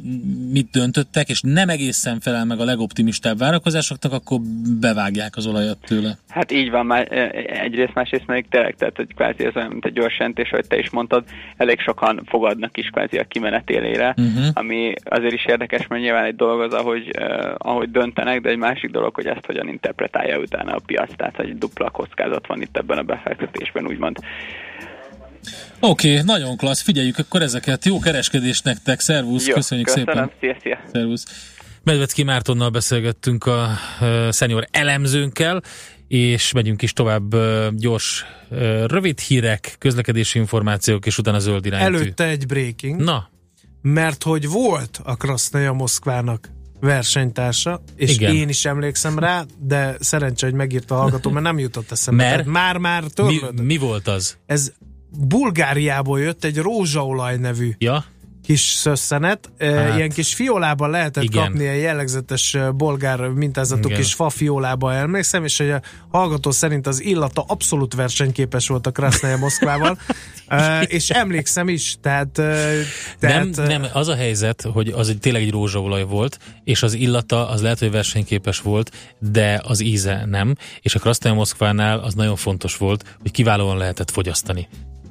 [0.53, 4.41] mit döntöttek, és nem egészen felel meg a legoptimistább várakozásoknak, akkor
[4.81, 6.19] bevágják az olajat tőle.
[6.29, 7.13] Hát így van, már
[7.47, 10.79] egyrészt, másrészt még tényleg, tehát hogy kvázi ez olyan, mint egy gyors jelentés, hogy te
[10.79, 11.25] is mondtad,
[11.57, 14.47] elég sokan fogadnak is kvázi a kimenetélére, uh-huh.
[14.53, 18.57] ami azért is érdekes, mert nyilván egy dolog az, ahogy, uh, ahogy döntenek, de egy
[18.57, 22.77] másik dolog, hogy ezt hogyan interpretálja utána a piac, tehát hogy dupla kockázat van itt
[22.77, 24.17] ebben a befektetésben, úgymond.
[25.81, 27.85] Oké, okay, nagyon klassz, figyeljük akkor ezeket.
[27.85, 30.31] Jó kereskedés nektek, szervusz, Jó, köszönjük köszönöm, szépen.
[30.41, 30.79] Szia, szia.
[30.93, 31.53] Szervusz.
[31.83, 33.69] Medvecki Mártonnal beszélgettünk a
[34.01, 35.63] uh, senior elemzőnkkel,
[36.09, 41.95] és megyünk is tovább uh, gyors, uh, rövid hírek, közlekedési információk, és utána zöld iránytű.
[41.95, 43.01] Előtte egy breaking.
[43.01, 43.29] Na.
[43.83, 46.49] Mert hogy volt a Krasznaja Moszkvának
[46.85, 48.35] versenytársa, és Igen.
[48.35, 52.25] én is emlékszem rá, de szerencsé, hogy megírta a hallgató, mert nem jutott eszembe.
[52.31, 52.47] Mert?
[52.47, 53.61] Már-már Mi, törlődött.
[53.63, 54.37] mi volt az?
[54.47, 54.73] Ez
[55.19, 58.05] Bulgáriából jött egy rózsaolaj nevű Ja?
[58.45, 59.51] Kis szösszenet.
[59.59, 59.97] Hát.
[59.97, 61.43] Ilyen kis fiolában lehetett Igen.
[61.45, 64.01] Kapni, ilyen jellegzetes bolgár mintázatú Igen.
[64.01, 65.81] kis fa fiolába emlékszem, és hogy a
[66.11, 69.99] hallgató szerint az illata abszolút versenyképes volt a Krasznaja Moszkvával,
[70.87, 72.81] és emlékszem is, tehát, ö,
[73.21, 76.95] Nem, tehát nem, az a helyzet, hogy az egy tényleg egy rózsaolaj volt, és az
[76.95, 82.15] illata az lehet, hogy versenyképes volt, de az íze nem, és a Krasznaja Moszkvánál az
[82.15, 84.69] nagyon fontos volt, hogy kiválóan lehetett fogyasztani.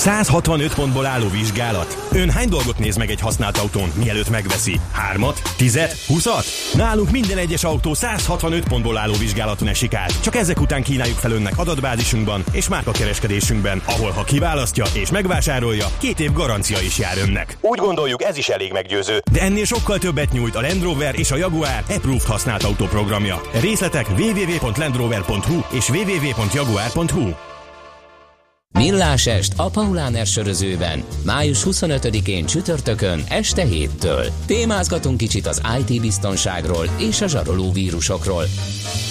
[0.00, 2.06] 165 pontból álló vizsgálat.
[2.12, 4.80] Ön hány dolgot néz meg egy használt autón, mielőtt megveszi?
[4.92, 5.42] Hármat?
[5.56, 6.04] Tizet?
[6.06, 6.44] Huszat?
[6.74, 10.22] Nálunk minden egyes autó 165 pontból álló vizsgálaton esik át.
[10.22, 16.20] Csak ezek után kínáljuk fel önnek adatbázisunkban és márkakereskedésünkben, ahol ha kiválasztja és megvásárolja, két
[16.20, 17.56] év garancia is jár önnek.
[17.60, 19.22] Úgy gondoljuk, ez is elég meggyőző.
[19.32, 23.40] De ennél sokkal többet nyújt a Land Rover és a Jaguar Approved használt autóprogramja.
[23.60, 27.49] Részletek www.landrover.hu és www.jaguar.hu.
[28.78, 31.04] Millás est a Paulán sörözőben.
[31.24, 34.26] Május 25-én csütörtökön este 7-től.
[34.46, 38.44] Témázgatunk kicsit az IT biztonságról és a zsaroló vírusokról.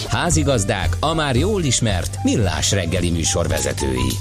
[0.08, 4.12] Házigazdák a már jól ismert Millás reggeli műsorvezetői.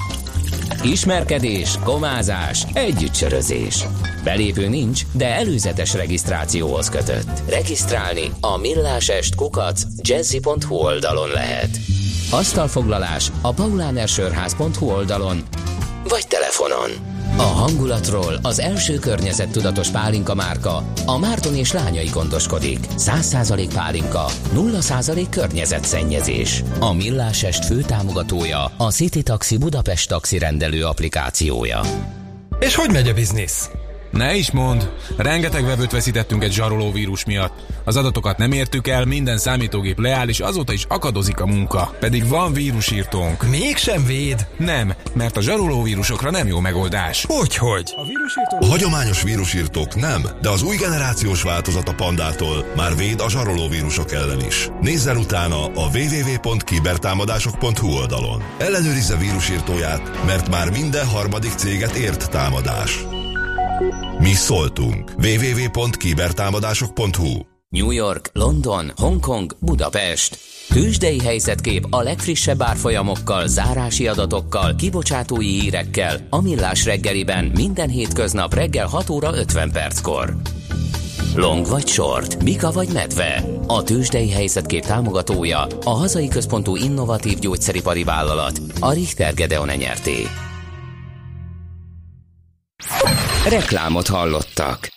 [0.83, 3.85] Ismerkedés, komázás, együttsörözés.
[4.25, 7.43] Belépő nincs, de előzetes regisztrációhoz kötött.
[7.49, 11.98] Regisztrálni a millásest kukac jazzy.hu oldalon lehet.
[12.31, 15.43] Asztalfoglalás a paulánersörház.hu oldalon
[16.09, 16.91] vagy telefonon.
[17.37, 22.79] A hangulatról az első környezettudatos pálinka márka, a Márton és lányai gondoskodik.
[22.97, 26.63] 100% pálinka, 0% környezetszennyezés.
[26.81, 31.81] A Millásest főtámogatója a City Taxi Budapest taxi rendelő applikációja.
[32.61, 33.71] És hogy megy a biznisz?
[34.11, 37.53] Ne is mond, rengeteg vevőt veszítettünk egy zsaroló vírus miatt.
[37.85, 41.95] Az adatokat nem értük el, minden számítógép leáll, és azóta is akadozik a munka.
[42.01, 43.49] Pedig van vírusírtónk.
[43.49, 44.47] Mégsem véd?
[44.57, 47.25] Nem, mert a zsaroló vírusokra nem jó megoldás.
[47.29, 47.95] Hogyhogy?
[48.61, 53.69] A hagyományos vírusírtók nem, de az új generációs változat a Pandától már véd a zsaroló
[53.69, 54.69] vírusok ellen is.
[54.81, 58.43] Nézzen utána a www.kibertámadások.hu oldalon.
[58.59, 63.18] Ellenőrizze vírusírtóját, mert már minden harmadik céget ért támadás.
[64.19, 65.13] Mi szóltunk.
[65.17, 70.39] www.kibertámadások.hu New York, London, Hongkong, Budapest.
[70.69, 78.87] Tőzsdei helyzetkép a legfrissebb árfolyamokkal, zárási adatokkal, kibocsátói hírekkel, a Millás reggeliben minden hétköznap reggel
[78.87, 80.37] 6 óra 50 perckor.
[81.35, 83.45] Long vagy short, Mika vagy medve.
[83.67, 90.27] A tőzsdei helyzetkép támogatója, a hazai központú innovatív gyógyszeripari vállalat, a Richter Gedeon nyerté.
[93.49, 94.89] Reklámot hallottak.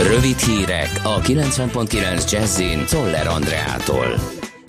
[0.00, 4.14] Rövid hírek a 90.9 Jazzin Toller Andreától.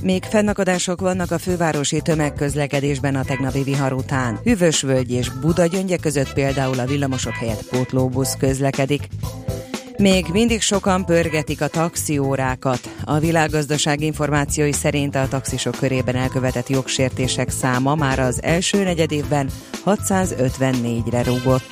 [0.01, 4.39] Még fennakadások vannak a fővárosi tömegközlekedésben a tegnapi vihar után.
[4.43, 9.07] Hűvösvölgy és Buda gyöngye között például a villamosok helyett pótlóbusz közlekedik.
[10.03, 12.89] Még mindig sokan pörgetik a taxiórákat.
[13.03, 19.49] A világgazdaság információi szerint a taxisok körében elkövetett jogsértések száma már az első negyedévben
[19.85, 21.69] 654-re rúgott.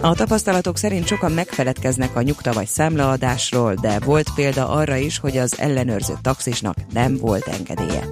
[0.00, 5.36] A tapasztalatok szerint sokan megfeledkeznek a nyugta vagy számlaadásról, de volt példa arra is, hogy
[5.36, 8.02] az ellenőrző taxisnak nem volt engedélye.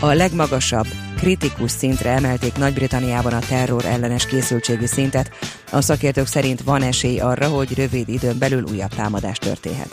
[0.00, 0.86] A legmagasabb,
[1.22, 5.30] kritikus szintre emelték Nagy-Britanniában a terror ellenes készültségi szintet.
[5.70, 9.88] A szakértők szerint van esély arra, hogy rövid időn belül újabb támadás történhet.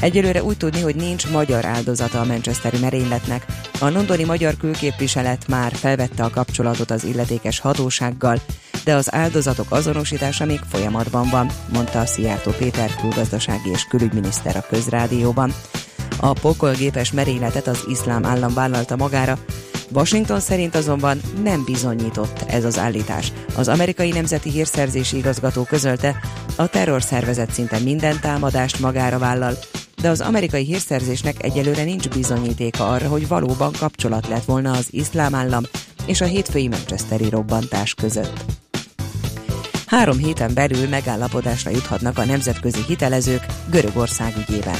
[0.00, 3.46] Egyelőre úgy tudni, hogy nincs magyar áldozata a Manchesteri merényletnek.
[3.80, 8.40] A londoni magyar külképviselet már felvette a kapcsolatot az illetékes hatósággal,
[8.84, 15.54] de az áldozatok azonosítása még folyamatban van, mondta Szijjártó Péter külgazdasági és külügyminiszter a közrádióban.
[16.20, 19.38] A pokolgépes merényletet az iszlám állam vállalta magára,
[19.94, 23.32] Washington szerint azonban nem bizonyított ez az állítás.
[23.56, 26.16] Az amerikai nemzeti hírszerzési igazgató közölte,
[26.56, 29.58] a terrorszervezet szinte minden támadást magára vállal,
[30.00, 35.34] de az amerikai hírszerzésnek egyelőre nincs bizonyítéka arra, hogy valóban kapcsolat lett volna az iszlám
[35.34, 35.62] állam
[36.06, 38.44] és a hétfői Manchesteri robbantás között.
[39.86, 44.78] Három héten belül megállapodásra juthatnak a nemzetközi hitelezők Görögország ügyében.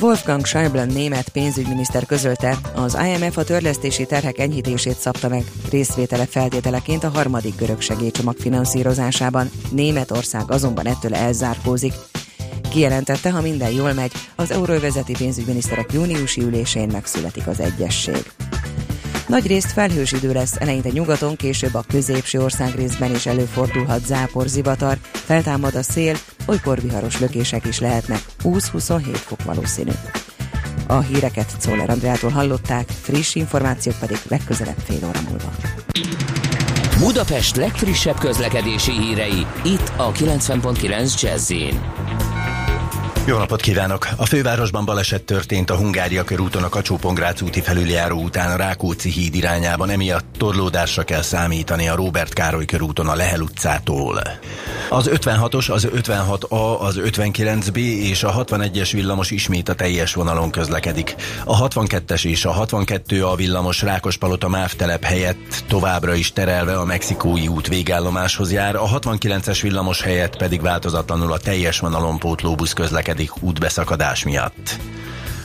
[0.00, 7.04] Wolfgang Schäuble német pénzügyminiszter közölte, az IMF a törlesztési terhek enyhítését szabta meg részvétele feltételeként
[7.04, 9.50] a harmadik görög segélycsomag finanszírozásában.
[9.70, 11.92] Németország azonban ettől elzárkózik.
[12.70, 18.32] Kijelentette, ha minden jól megy, az euróvezeti pénzügyminiszterek júniusi ülésén megszületik az egyesség.
[19.26, 24.98] Nagy részt felhős idő lesz, eleinte nyugaton, később a középső országrészben is előfordulhat zápor, zivatar,
[25.12, 29.90] feltámad a szél, olykor viharos lökések is lehetnek, 20-27 fok valószínű.
[30.86, 35.52] A híreket Czoller Andrától hallották, friss információk pedig legközelebb fél óra múlva.
[36.98, 41.50] Budapest legfrissebb közlekedési hírei, itt a 90.9 jazz
[43.26, 44.08] Jó napot kívánok!
[44.16, 46.98] A fővárosban baleset történt a Hungária körúton a kacsó
[47.42, 53.08] úti felüljáró után a Rákóczi híd irányában, emiatt torlódásra kell számítani a Róbert Károly körúton
[53.08, 54.22] a Lehel utcától.
[54.90, 61.14] Az 56-os, az 56A, az 59B és a 61-es villamos ismét a teljes vonalon közlekedik.
[61.44, 67.48] A 62-es és a 62A villamos Rákospalota MÁV telep helyett továbbra is terelve a Mexikói
[67.48, 74.24] út végállomáshoz jár, a 69-es villamos helyett pedig változatlanul a teljes vonalon pótlóbusz közlekedik útbeszakadás
[74.24, 74.78] miatt.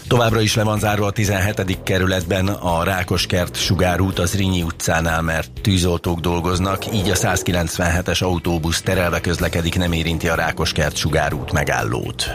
[0.09, 1.84] Továbbra is le van zárva a 17.
[1.84, 9.22] kerületben a Rákoskert sugárút az Rinyi utcánál, mert tűzoltók dolgoznak, így a 197-es autóbusz terelve
[9.22, 12.30] közlekedik, nem érinti a Rákoskert sugárút megállót.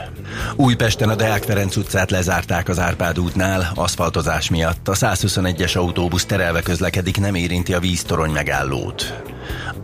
[0.57, 4.89] Újpesten a Deák Ferenc utcát lezárták az Árpád útnál, aszfaltozás miatt.
[4.89, 9.34] A 121-es autóbusz terelve közlekedik, nem érinti a víztorony megállót.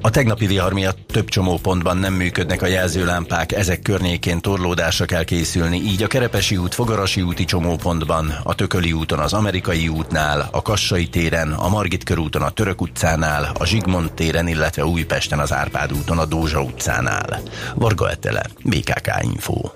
[0.00, 5.76] A tegnapi vihar miatt több csomópontban nem működnek a jelzőlámpák, ezek környékén torlódásra kell készülni,
[5.76, 11.08] így a Kerepesi út, Fogarasi úti csomópontban, a Tököli úton az Amerikai útnál, a Kassai
[11.08, 16.18] téren, a Margit körúton a Török utcánál, a Zsigmond téren, illetve Újpesten az Árpád úton
[16.18, 17.40] a Dózsa utcánál.
[17.74, 19.70] Varga Etele, BKK Info.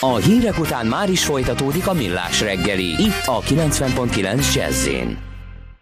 [0.00, 3.02] A hírek után már is folytatódik a millás reggeli.
[3.02, 4.88] Itt a 90.9 jazz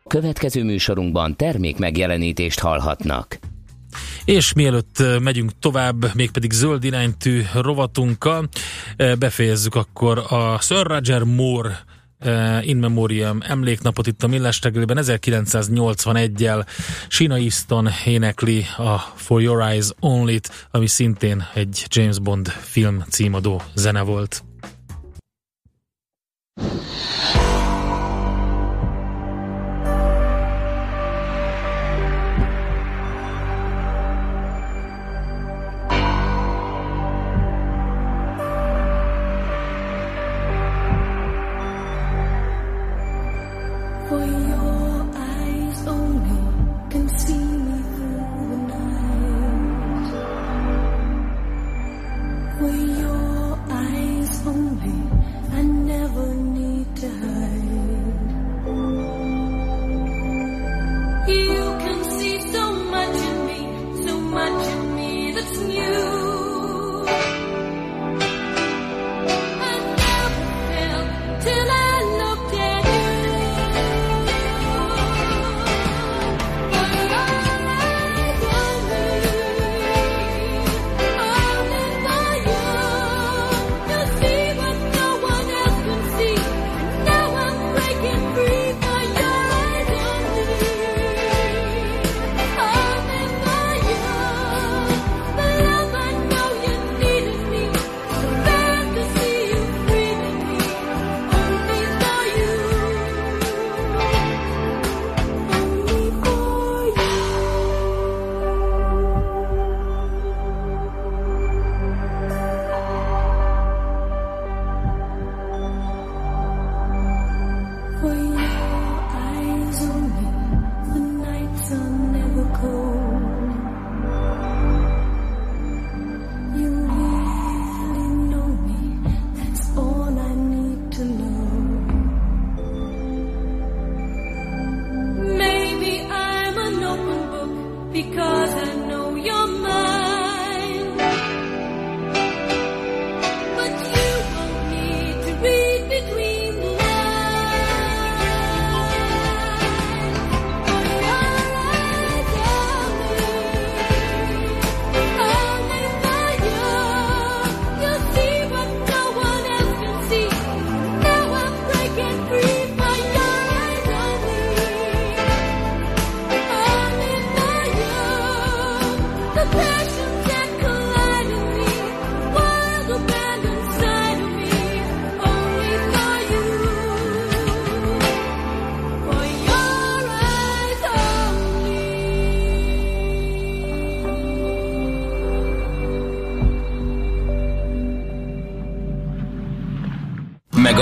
[0.09, 3.39] Következő műsorunkban termék megjelenítést hallhatnak.
[4.25, 8.49] És mielőtt megyünk tovább, mégpedig zöld iránytű rovatunkkal,
[9.19, 11.79] befejezzük akkor a Sir Roger Moore
[12.63, 16.67] In Memoriam emléknapot itt a Millás reggelében 1981-jel
[17.09, 23.63] Sina Easton énekli a For Your Eyes Only-t, ami szintén egy James Bond film címadó
[23.75, 24.43] zene volt.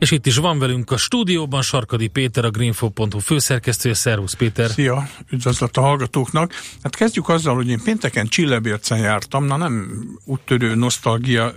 [0.00, 3.94] És itt is van velünk a stúdióban Sarkadi Péter, a greenfo.hu főszerkesztője.
[3.94, 4.70] Szervusz Péter!
[4.70, 6.52] Szia, üdvözlet a hallgatóknak.
[6.82, 11.54] Hát kezdjük azzal, hogy én pénteken Csillebércen jártam, na nem úttörő nosztalgia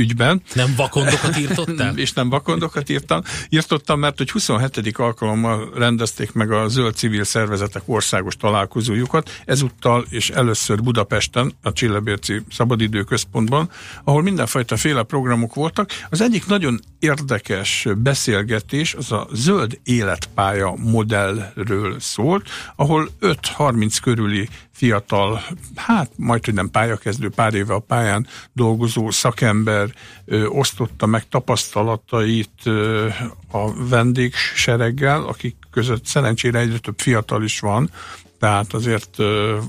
[0.00, 0.42] ügyben.
[0.54, 1.98] Nem vakondokat írtottál?
[2.04, 3.22] és nem vakondokat írtam.
[3.48, 4.98] Írtottam, mert hogy 27.
[4.98, 12.42] alkalommal rendezték meg a zöld civil szervezetek országos találkozójukat, ezúttal és először Budapesten, a Csillebérci
[12.50, 13.70] Szabadidő Központban,
[14.04, 15.90] ahol mindenfajta féle programok voltak.
[16.10, 24.48] Az egyik nagyon érdekes beszélgetés az a zöld életpálya modellről szólt, ahol 5-30 körüli
[24.80, 25.42] fiatal,
[25.74, 29.88] hát majd, hogy nem pályakezdő, pár éve a pályán dolgozó szakember
[30.24, 33.08] ö, osztotta meg tapasztalatait ö,
[33.50, 37.90] a vendégsereggel, akik között szerencsére egyre több fiatal is van,
[38.38, 39.16] tehát azért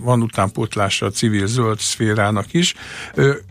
[0.01, 2.73] van utánpótlása a civil zöld szférának is,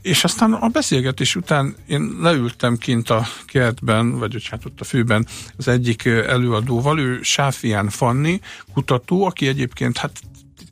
[0.03, 5.27] és aztán a beszélgetés után én leültem kint a kertben, vagy hát ott a főben
[5.57, 8.41] az egyik előadóval, ő Sáfián Fanni,
[8.73, 10.21] kutató, aki egyébként hát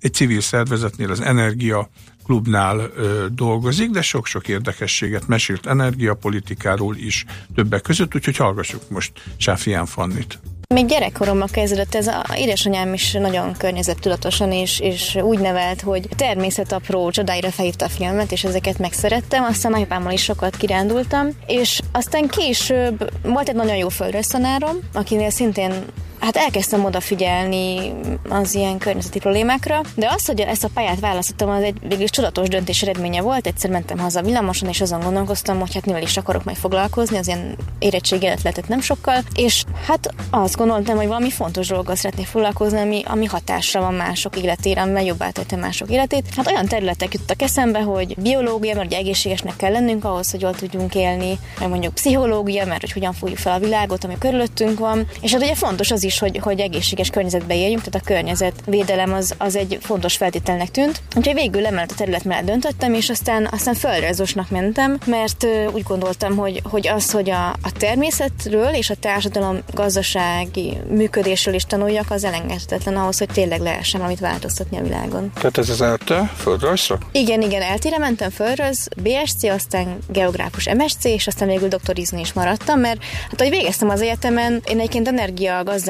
[0.01, 1.89] egy civil szervezetnél, az Energia
[2.25, 7.25] klubnál ö, dolgozik, de sok-sok érdekességet mesélt energiapolitikáról is
[7.55, 10.39] többek között, úgyhogy hallgassuk most Sáfián Fannit.
[10.75, 16.73] Még gyerekkoromban kezdődött ez, a édesanyám is nagyon környezettudatosan és, és úgy nevelt, hogy természet
[16.73, 22.29] apró csodáira felhívta a filmet, és ezeket megszerettem, aztán nagyapámmal is sokat kirándultam, és aztán
[22.29, 25.73] később volt egy nagyon jó földrajztanárom, akinél szintén
[26.21, 27.93] Hát elkezdtem odafigyelni
[28.29, 32.49] az ilyen környezeti problémákra, de az, hogy ezt a pályát választottam, az egy végül csodatos
[32.49, 33.47] döntés eredménye volt.
[33.47, 37.27] Egyszer mentem haza villamoson, és azon gondolkoztam, hogy hát mivel is akarok majd foglalkozni, az
[37.27, 42.27] ilyen érettség előtt lehetett nem sokkal, és hát azt gondoltam, hogy valami fontos dologgal szeretnék
[42.27, 46.25] foglalkozni, ami, ami hatásra van mások életére, amivel jobbá tette mások életét.
[46.37, 50.55] Hát olyan területek jutottak eszembe, hogy biológia, mert ugye egészségesnek kell lennünk ahhoz, hogy jól
[50.55, 55.07] tudjunk élni, meg mondjuk pszichológia, mert hogy hogyan fogjuk fel a világot, ami körülöttünk van.
[55.21, 59.35] És hát ugye fontos az is, hogy, hogy egészséges környezetbe éljünk, tehát a környezetvédelem az,
[59.39, 61.03] az egy fontos feltételnek tűnt.
[61.17, 66.37] Úgyhogy végül emellett a terület mellett döntöttem, és aztán, aztán földrajzosnak mentem, mert úgy gondoltam,
[66.37, 72.25] hogy, hogy az, hogy a, a természetről és a társadalom gazdasági működésről is tanuljak, az
[72.25, 75.33] elengedhetetlen ahhoz, hogy tényleg lehessen valamit változtatni a világon.
[75.35, 76.99] Tehát ez az ELTE földrajzra?
[77.13, 82.81] Igen, igen, eltére mentem földrajz, BSC, aztán geográfus MSC, és aztán végül doktorizni is maradtam,
[82.81, 85.09] mert hát, hogy végeztem az egyetemen, én egyébként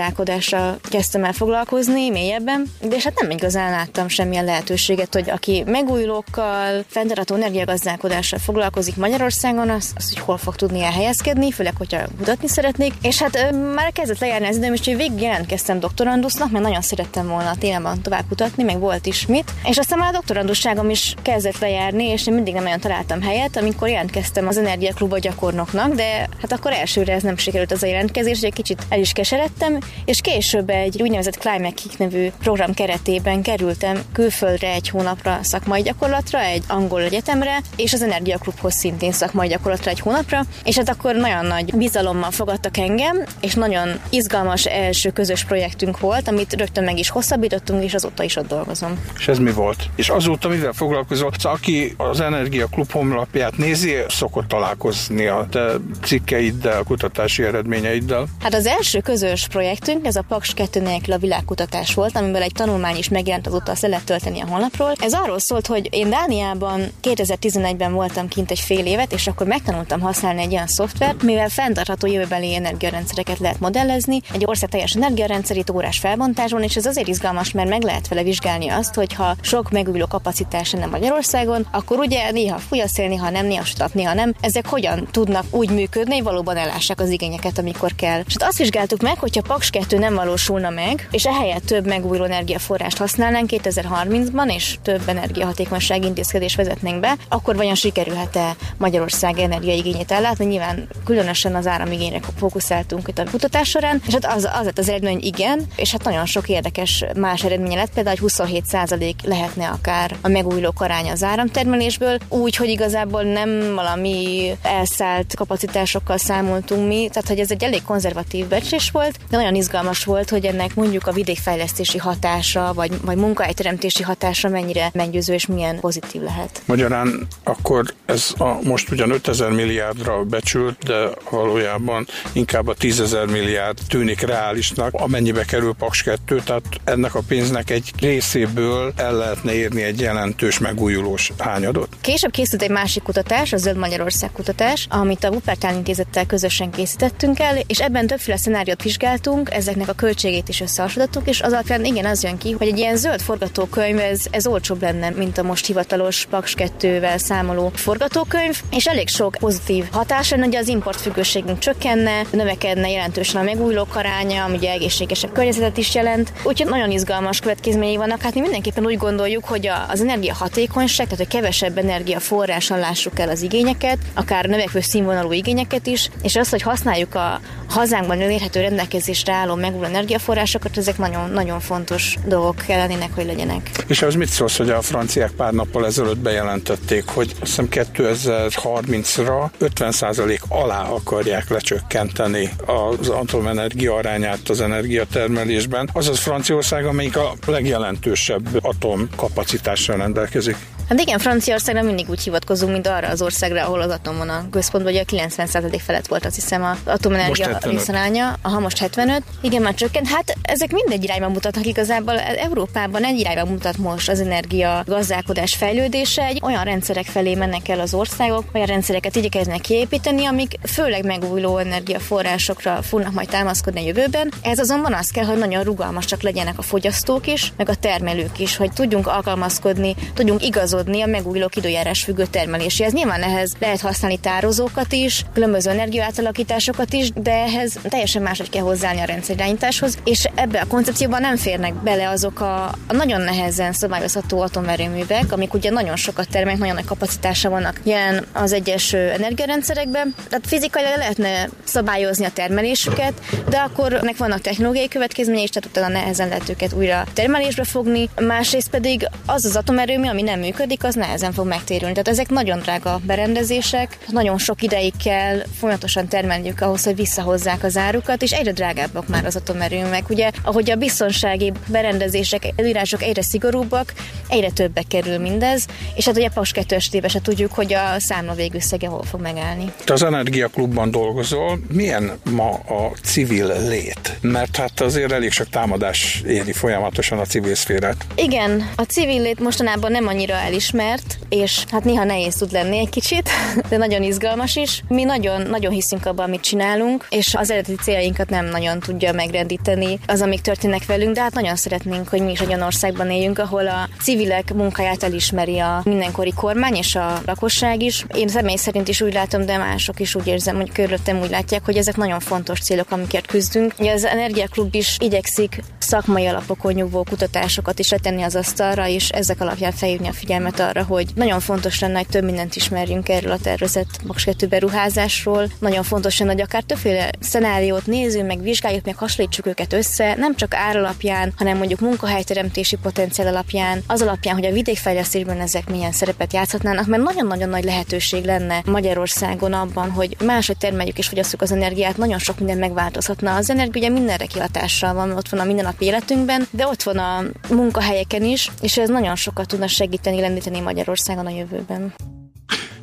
[0.09, 5.63] energiagazdálkodással kezdtem el foglalkozni mélyebben, de és hát nem igazán láttam semmilyen lehetőséget, hogy aki
[5.67, 12.49] megújulókkal, fenntartható energiagazdálkodással foglalkozik Magyarországon, az, az hogy hol fog tudni elhelyezkedni, főleg, hogyha mutatni
[12.49, 12.93] szeretnék.
[13.03, 17.29] És hát ö, már kezdett lejárni az időm, és végig jelentkeztem doktorandusznak, mert nagyon szerettem
[17.29, 19.53] volna a témában tovább kutatni, meg volt is mit.
[19.65, 23.57] És aztán már a doktorandusságom is kezdett lejárni, és én mindig nem nagyon találtam helyet,
[23.57, 28.41] amikor jelentkeztem az Energiaklubba gyakornoknak, de hát akkor elsőre ez nem sikerült az a jelentkezés,
[28.41, 33.99] egy kicsit el is keseredtem, és később egy úgynevezett Climate Kick nevű program keretében kerültem
[34.13, 40.01] külföldre egy hónapra szakmai gyakorlatra, egy angol egyetemre, és az Energiaklubhoz szintén szakmai gyakorlatra egy
[40.01, 46.01] hónapra, és hát akkor nagyon nagy bizalommal fogadtak engem, és nagyon izgalmas első közös projektünk
[46.01, 48.99] volt, amit rögtön meg is hosszabbítottunk, és azóta is ott dolgozom.
[49.19, 49.85] És ez mi volt?
[49.97, 51.33] És azóta mivel foglalkozol?
[51.39, 55.73] Szóval aki az Energia Klub honlapját nézi, szokott találkozni a te
[56.05, 58.27] cikkeiddel, kutatási eredményeiddel.
[58.41, 59.47] Hát az első közös
[59.89, 63.73] projektünk, ez a Paks 2 nélkül a világkutatás volt, amiből egy tanulmány is megjelent, azóta
[63.73, 64.93] azt le lehet tölteni a honlapról.
[65.01, 70.01] Ez arról szólt, hogy én Dániában 2011-ben voltam kint egy fél évet, és akkor megtanultam
[70.01, 75.99] használni egy olyan szoftvert, mivel fenntartható jövőbeli energiarendszereket lehet modellezni, egy ország teljes energiarendszerét órás
[75.99, 80.07] felbontásban, és ez azért izgalmas, mert meg lehet vele vizsgálni azt, hogy ha sok megújuló
[80.07, 84.35] kapacitás lenne Magyarországon, akkor ugye néha fúj a szél, néha nem, néha sütat, néha nem.
[84.41, 88.23] Ezek hogyan tudnak úgy működni, hogy valóban ellássák az igényeket, amikor kell.
[88.27, 92.25] És hát azt vizsgáltuk meg, hogyha Paks 2 nem valósulna meg, és ehelyett több megújuló
[92.25, 100.45] energiaforrást használnánk 2030-ban, és több energiahatékonyság intézkedés vezetnénk be, akkor vajon sikerülhet-e Magyarország energiaigényét ellátni?
[100.45, 104.89] Nyilván különösen az áramigényre fókuszáltunk itt a kutatás során, és hát az, az lett az
[104.89, 109.69] eredmény, hogy igen, és hát nagyon sok érdekes más eredménye lett, például, hogy 27% lehetne
[109.69, 117.09] akár a megújulók aránya az áramtermelésből, úgy, hogy igazából nem valami elszállt kapacitásokkal számoltunk mi,
[117.09, 121.07] tehát hogy ez egy elég konzervatív becslés volt, de nagyon izgalmas volt, hogy ennek mondjuk
[121.07, 126.63] a vidékfejlesztési hatása, vagy, vagy munkahelyteremtési hatása mennyire meggyőző és milyen pozitív lehet.
[126.65, 133.27] Magyarán akkor ez a most ugyan 5000 milliárdra becsült, de valójában inkább a 10 ezer
[133.27, 139.55] milliárd tűnik reálisnak, amennyibe kerül Paks 2, tehát ennek a pénznek egy részéből el lehetne
[139.55, 141.89] érni egy jelentős megújulós hányadot.
[142.01, 147.39] Később készült egy másik kutatás, a Zöld Magyarország kutatás, amit a Wuppertal intézettel közösen készítettünk
[147.41, 152.05] el, és ebben többféle szenáriót vizsgáltunk, ezeknek a költségét is összehasonlítottuk, és az alapján igen,
[152.05, 155.67] az jön ki, hogy egy ilyen zöld forgatókönyv, ez, ez olcsóbb lenne, mint a most
[155.67, 162.23] hivatalos Paks 2-vel számoló forgatókönyv, és elég sok pozitív hatás lenne, hogy az importfüggőségünk csökkenne,
[162.31, 166.33] növekedne jelentősen a megújulók aránya, ami ugye egészségesebb környezetet is jelent.
[166.45, 168.23] Úgyhogy nagyon izgalmas következményei vannak.
[168.23, 173.19] Hát mi mindenképpen úgy gondoljuk, hogy a, az energia hatékonyság, tehát hogy kevesebb energiaforrással lássuk
[173.19, 178.61] el az igényeket, akár növekvő színvonalú igényeket is, és az, hogy használjuk a hazánkban elérhető
[178.61, 183.71] rendelkezésre álló megújuló energiaforrásokat, ezek nagyon-nagyon fontos dolgok kellenének, hogy legyenek.
[183.87, 189.51] És az mit szólsz, hogy a franciák pár nappal ezelőtt bejelentették, hogy azt hiszem 2030-ra
[189.61, 195.91] 50% alá akarják lecsökkenteni az atomenergia arányát az energiatermelésben.
[195.93, 200.57] Azaz Franciaország, amelyik a legjelentősebb atomkapacitással rendelkezik.
[200.89, 204.47] Hát igen, Franciaországra mindig úgy hivatkozunk, mint arra az országra, ahol az atom van a
[204.51, 209.63] központban, ugye a 90% felett volt azt hiszem az atomenergia viszonánya, aha, most 75, igen,
[209.63, 210.09] már csökkent.
[210.09, 212.19] Hát ezek mindegy irányba mutatnak igazából.
[212.19, 217.81] Európában egy irányba mutat most az energia gazdálkodás fejlődése, egy olyan rendszerek felé mennek el
[217.81, 224.33] az országok, olyan rendszereket igyekeznek kiépíteni, amik főleg megújuló energiaforrásokra fognak majd támaszkodni a jövőben.
[224.43, 228.57] Ez azonban az kell, hogy nagyon rugalmasak legyenek a fogyasztók is, meg a termelők is,
[228.57, 232.93] hogy tudjunk alkalmazkodni, tudjunk igazodni a megújulók időjárás függő termeléséhez.
[232.93, 239.01] Nyilván ehhez lehet használni tározókat is, különböző energiaátalakításokat is, de ehhez teljesen máshogy kell hozzáállni
[239.01, 244.41] a rendszerirányításhoz, és ebbe a koncepcióban nem férnek bele azok a, a nagyon nehezen szabályozható
[244.41, 250.15] atomerőművek, amik ugye nagyon sokat termelnek, nagyon nagy kapacitása vannak jelen az egyes energiarendszerekben.
[250.29, 253.13] Tehát fizikailag lehetne szabályozni a termelésüket,
[253.49, 258.09] de akkor ennek vannak technológiai következményei, és tehát utána nehezen lehet őket újra termelésbe fogni.
[258.21, 261.93] Másrészt pedig az az atomerőmű, ami nem működik, az nehezen fog megtérülni.
[261.93, 267.77] Tehát ezek nagyon drága berendezések, nagyon sok ideig kell folyamatosan termelniük ahhoz, hogy visszahozzák az
[267.77, 270.11] árukat, és egyre drágábbak már az atomerőművek.
[270.11, 273.93] Ugye, ahogy a biztonsági berendezések, előírások egyre szigorúbbak,
[274.29, 278.35] egyre többbe kerül mindez, és hát ugye Paks 2 esetében se tudjuk, hogy a számla
[278.35, 279.73] végösszege hol fog megállni.
[279.85, 284.19] Te az Energiaklubban dolgozol, milyen ma a civil lét?
[284.21, 288.07] Mert hát azért elég sok támadás éri folyamatosan a civil szférát.
[288.15, 292.89] Igen, a civil lét mostanában nem annyira elismert, és hát néha nehéz tud lenni egy
[292.89, 293.29] kicsit,
[293.71, 294.83] de nagyon izgalmas is.
[294.89, 299.99] Mi nagyon, nagyon hiszünk abban, amit csinálunk, és az eredeti céljainkat nem nagyon tudja megrendíteni
[300.07, 303.69] az, amik történnek velünk, de hát nagyon szeretnénk, hogy mi is olyan országban éljünk, ahol
[303.69, 308.05] a civilek munkáját elismeri a mindenkori kormány és a lakosság is.
[308.15, 311.65] Én személy szerint is úgy látom, de mások is úgy érzem, hogy körülöttem úgy látják,
[311.65, 313.75] hogy ezek nagyon fontos célok, amiket küzdünk.
[313.79, 319.41] Ugye az Energiaklub is igyekszik szakmai alapokon nyugvó kutatásokat is letenni az asztalra, és ezek
[319.41, 323.39] alapján felhívni a figyelmet arra, hogy nagyon fontos lenne, hogy több mindent ismerjünk erről a
[323.39, 325.47] tervezett Box 2 beruházásról.
[325.59, 330.35] Nagyon fontos lenne, hogy akár többféle szenáriót nézzünk, meg vizsgáljuk, meg hasonlítsuk őket össze, nem
[330.35, 335.93] csak ár alapján, hanem mondjuk munkahelyteremtési potenciál alapján, az alapján, hogy a vidékfejlesztésben ezek milyen
[335.93, 341.53] szerepet játszhatnának, mert nagyon-nagyon nagy lehetőség lenne Magyarországon abban, hogy máshogy termeljük és fogyasszuk az
[341.53, 343.35] energiát, nagyon sok minden megváltozhatna.
[343.35, 347.23] Az energia ugye mindenre kihatással van, ott van a mindennapi életünkben, de ott van a
[347.51, 351.95] munkahelyeken is, és ez nagyon sokat tudna segíteni, lendíteni Magyarországon a jövőben.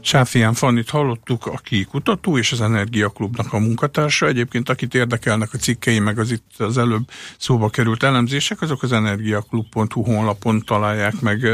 [0.06, 4.28] Sáfián Fannit hallottuk, aki kutató és az Energiaklubnak a munkatársa.
[4.28, 8.92] Egyébként akit érdekelnek a cikkei, meg az itt az előbb szóba került elemzések, azok az
[8.92, 11.48] energiaklub.hu honlapon találják meg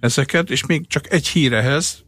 [0.00, 2.04] ezeket, és még csak egy hírehez,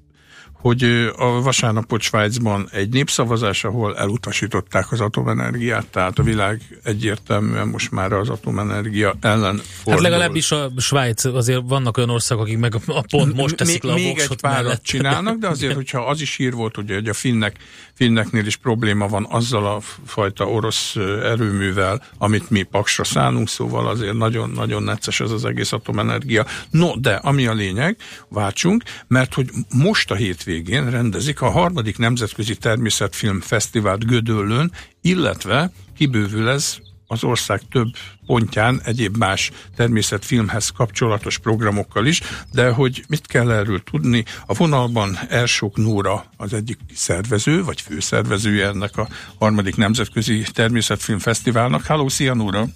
[0.64, 7.90] hogy a vasárnapot Svájcban egy népszavazás, ahol elutasították az atomenergiát, tehát a világ egyértelműen most
[7.90, 9.92] már az atomenergia ellen fordul.
[9.92, 13.92] Hát legalábbis a Svájc, azért vannak olyan országok, akik meg a pont most teszik le
[13.92, 14.82] a Még egy párat mellett.
[14.82, 17.56] csinálnak, de azért, hogyha az is hír volt, ugye, hogy a finnek,
[17.94, 24.14] finneknél is probléma van azzal a fajta orosz erőművel, amit mi paksra szánunk, szóval azért
[24.14, 26.46] nagyon-nagyon necces ez az egész atomenergia.
[26.70, 27.96] No, de ami a lényeg,
[28.28, 30.52] váltsunk, mert hogy most a hétvégén
[30.90, 36.76] rendezik a harmadik nemzetközi természetfilm fesztivált Gödöllőn, illetve kibővül ez
[37.06, 37.88] az ország több
[38.26, 42.20] pontján egyéb más természetfilmhez kapcsolatos programokkal is,
[42.52, 44.24] de hogy mit kell erről tudni?
[44.46, 51.84] A vonalban Elsok Nóra az egyik szervező, vagy főszervezője ennek a harmadik nemzetközi természetfilm fesztiválnak.
[51.84, 52.66] Háló, szia Nóra!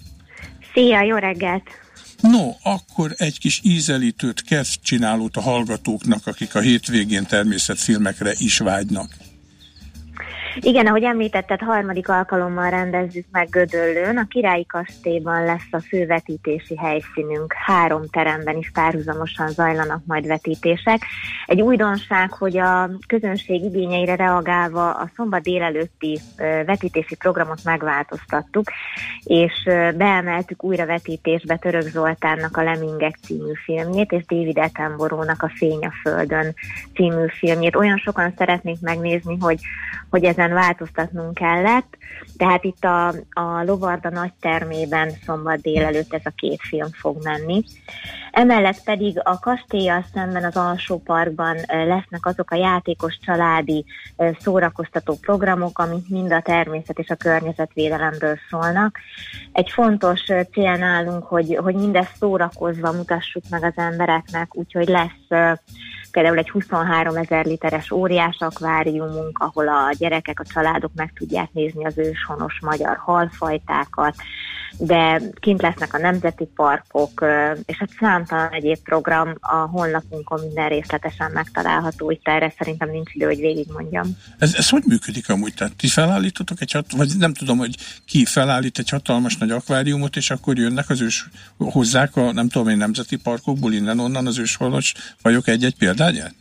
[0.73, 1.63] Szia, jó reggelt!
[2.21, 4.41] No, akkor egy kis ízelítőt
[4.83, 9.28] csinálót a hallgatóknak, akik a hétvégén természetfilmekre is vágynak.
[10.55, 14.17] Igen, ahogy említetted, harmadik alkalommal rendezzük meg Gödöllőn.
[14.17, 17.53] A Királyi Kastélyban lesz a fővetítési helyszínünk.
[17.65, 21.05] Három teremben is párhuzamosan zajlanak majd vetítések.
[21.45, 26.19] Egy újdonság, hogy a közönség igényeire reagálva a szombat délelőtti
[26.65, 28.71] vetítési programot megváltoztattuk,
[29.23, 29.53] és
[29.95, 35.91] beemeltük újra vetítésbe Török Zoltánnak a Lemingek című filmjét, és David Attenborough-nak a Fény a
[36.01, 36.53] Földön
[36.93, 37.75] című filmjét.
[37.75, 39.59] Olyan sokan szeretnék megnézni, hogy,
[40.09, 41.97] hogy ezen változtatnunk kellett,
[42.37, 47.63] tehát itt a, a Lovarda nagy termében szombat délelőtt ez a két film fog menni.
[48.31, 53.85] Emellett pedig a kastélyjal szemben az alsó parkban lesznek azok a játékos családi
[54.39, 58.99] szórakoztató programok, amik mind a természet és a környezetvédelemről szólnak.
[59.51, 60.21] Egy fontos
[60.51, 65.59] cél nálunk, hogy, hogy mindezt szórakozva mutassuk meg az embereknek, úgyhogy lesz
[66.11, 71.85] például egy 23 ezer literes óriás akváriumunk, ahol a gyerekek, a családok meg tudják nézni
[71.85, 74.15] az őshonos magyar halfajtákat,
[74.77, 77.25] de kint lesznek a nemzeti parkok,
[77.65, 83.25] és egy számtalan egyéb program a honlapunkon minden részletesen megtalálható, itt erre szerintem nincs idő,
[83.25, 84.17] hogy végigmondjam.
[84.37, 85.53] Ez, ez hogy működik amúgy?
[85.53, 90.15] Tehát ti felállítotok egy, hat- vagy nem tudom, hogy ki felállít egy hatalmas nagy akváriumot,
[90.15, 94.93] és akkor jönnek az ős, hozzák a nem tudom én nemzeti parkokból innen-onnan az őshonos
[95.17, 96.33] fajok egy-egy példányát?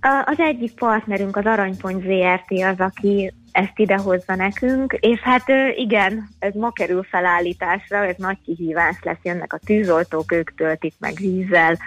[0.00, 5.44] A- Az egyik partnerünk, az Aranypont ZRT az, aki ezt idehozza nekünk, és hát
[5.76, 11.14] igen, ez ma kerül felállításra, ez nagy kihívás lesz, jönnek a tűzoltók, ők töltik meg
[11.14, 11.78] vízzel,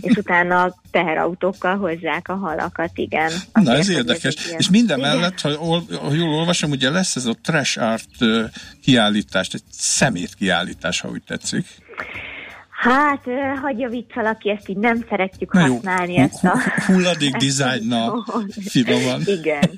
[0.00, 3.32] és utána teherautókkal hozzák a halakat, igen.
[3.52, 4.36] Na, ez érdekes.
[4.56, 8.08] És minden mellett, ha, ol, ha jól olvasom, ugye lesz ez a trash art
[8.82, 11.66] kiállítás, egy szemét kiállítás, ha úgy tetszik.
[12.80, 13.30] Hát, ö,
[13.62, 16.48] hagyj javítsalak ki, ezt így nem szeretjük Na jó, használni, hu- ezt a...
[16.48, 18.24] hu- hulladék dizájnnal
[18.72, 19.20] finoman.
[19.24, 19.70] Igen.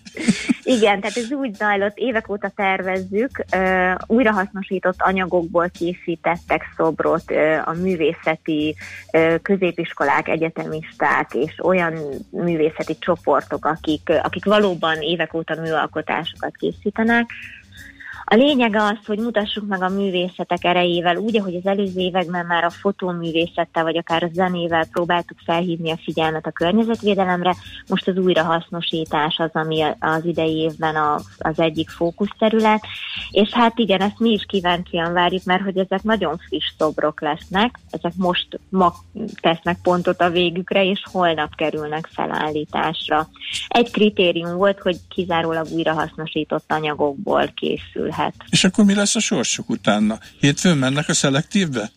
[0.63, 7.73] Igen, tehát ez úgy zajlott, évek óta tervezzük, ö, újrahasznosított anyagokból készítettek szobrot ö, a
[7.73, 8.75] művészeti
[9.13, 11.95] ö, középiskolák, egyetemisták és olyan
[12.31, 17.31] művészeti csoportok, akik, akik valóban évek óta műalkotásokat készítenek,
[18.33, 22.65] a lényeg az, hogy mutassuk meg a művészetek erejével, úgy, ahogy az előző években már
[22.65, 27.57] a fotóművészettel, vagy akár a zenével próbáltuk felhívni a figyelmet a környezetvédelemre,
[27.89, 32.81] most az újrahasznosítás az, ami az idei évben a, az egyik fókuszterület,
[33.31, 37.79] és hát igen, ezt mi is kíváncsian várjuk, mert hogy ezek nagyon friss szobrok lesznek,
[37.91, 38.95] ezek most ma
[39.41, 43.29] tesznek pontot a végükre, és holnap kerülnek felállításra.
[43.69, 48.22] Egy kritérium volt, hogy kizárólag újrahasznosított anyagokból készülhet.
[48.51, 50.19] És akkor mi lesz a sorsuk utána?
[50.41, 51.91] Hétfőn mennek a szelektívbe?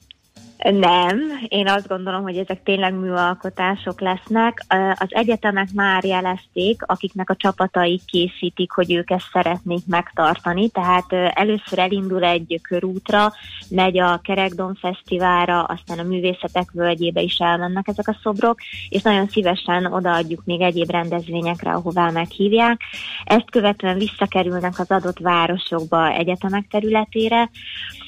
[0.58, 4.66] Nem, én azt gondolom, hogy ezek tényleg műalkotások lesznek.
[4.94, 11.80] Az egyetemek már jelezték, akiknek a csapatai készítik, hogy ők ezt szeretnék megtartani, tehát először
[11.80, 13.34] elindul egy körútra,
[13.70, 19.28] megy a Kerekdom Fesztiválra, aztán a Művészetek Völgyébe is elmennek ezek a szobrok, és nagyon
[19.28, 22.82] szívesen odaadjuk még egyéb rendezvényekre, ahová meghívják.
[23.24, 27.50] Ezt követően visszakerülnek az adott városokba, egyetemek területére,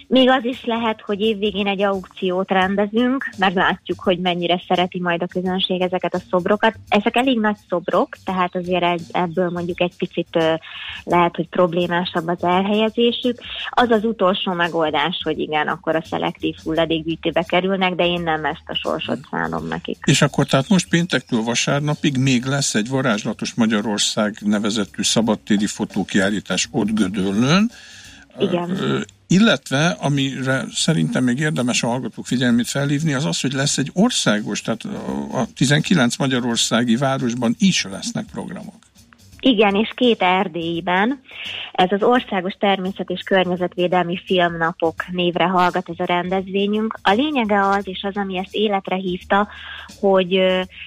[0.08, 5.28] még az is lehet, hogy évvégén egy aukciót rendezünk, meglátjuk, hogy mennyire szereti majd a
[5.28, 6.76] közönség ezeket a szobrokat.
[6.88, 10.60] Ezek elég nagy szobrok, tehát azért ebből mondjuk egy picit
[11.04, 13.40] lehet, hogy problémásabb az elhelyezésük.
[13.70, 18.64] Az az utolsó megoldás, hogy igen, akkor a szelektív hulladékgyűjtőbe kerülnek, de én nem ezt
[18.66, 19.98] a sorsot szánom nekik.
[20.06, 26.92] És akkor tehát most péntektől vasárnapig még lesz egy varázslatos Magyarország nevezetű szabadtéri fotókiállítás ott
[26.92, 27.72] Gödöllőn,
[28.40, 29.06] Igen.
[29.28, 34.62] Illetve, amire szerintem még érdemes a hallgatók figyelmét felhívni, az az, hogy lesz egy országos,
[34.62, 34.84] tehát
[35.32, 38.87] a 19 magyarországi városban is lesznek programok.
[39.48, 41.22] Igen, és két Erdélyben.
[41.72, 47.00] Ez az Országos Természet és Környezetvédelmi Filmnapok névre hallgat ez a rendezvényünk.
[47.02, 49.48] A lényege az, és az, ami ezt életre hívta,
[50.00, 50.40] hogy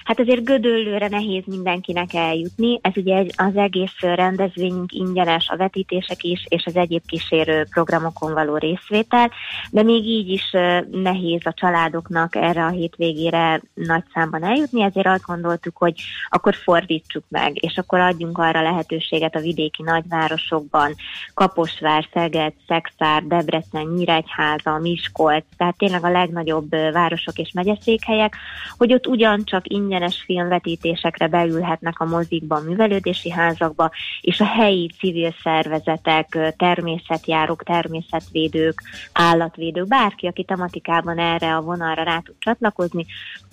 [0.03, 2.79] hát azért Gödöllőre nehéz mindenkinek eljutni.
[2.81, 8.57] Ez ugye az egész rendezvényünk ingyenes, a vetítések is, és az egyéb kísérő programokon való
[8.57, 9.31] részvétel,
[9.71, 10.51] de még így is
[10.91, 15.93] nehéz a családoknak erre a hétvégére nagy számban eljutni, ezért azt gondoltuk, hogy
[16.29, 20.95] akkor fordítsuk meg, és akkor adjunk arra lehetőséget a vidéki nagyvárosokban,
[21.33, 28.35] Kaposvár, Szeged, Szexár, Debrecen, Nyíregyháza, Miskolc, tehát tényleg a legnagyobb városok és megyeszékhelyek,
[28.77, 33.91] hogy ott ugyancsak ingyenes filmvetítésekre beülhetnek a mozikba, művelődési házakba,
[34.21, 38.81] és a helyi civil szervezetek, természetjárók, természetvédők,
[39.13, 43.05] állatvédők, bárki, aki tematikában erre a vonalra rá tud csatlakozni,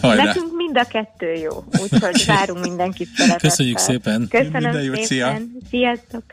[0.00, 0.24] Hajrá.
[0.24, 3.50] Nekünk mind a kettő jó, úgyhogy várunk mindenkit szeretettel.
[3.50, 4.26] Köszönjük szépen.
[4.30, 5.56] Köszönöm Minden jót, szépen.
[5.70, 6.24] Sziasztok.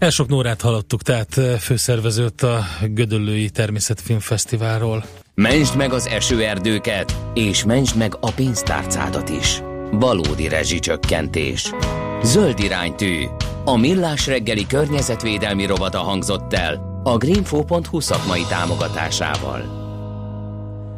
[0.00, 5.04] Elsok Nórát hallottuk, tehát eh, főszervezőt a Gödöllői Természetfilmfesztiválról.
[5.34, 9.62] Mentsd meg az esőerdőket, és mentsd meg a pénztárcádat is.
[9.90, 11.70] Valódi rezsicsökkentés.
[12.22, 13.24] Zöld iránytű.
[13.64, 19.79] A Millás reggeli környezetvédelmi rovata hangzott el a greenfo.hu szakmai támogatásával.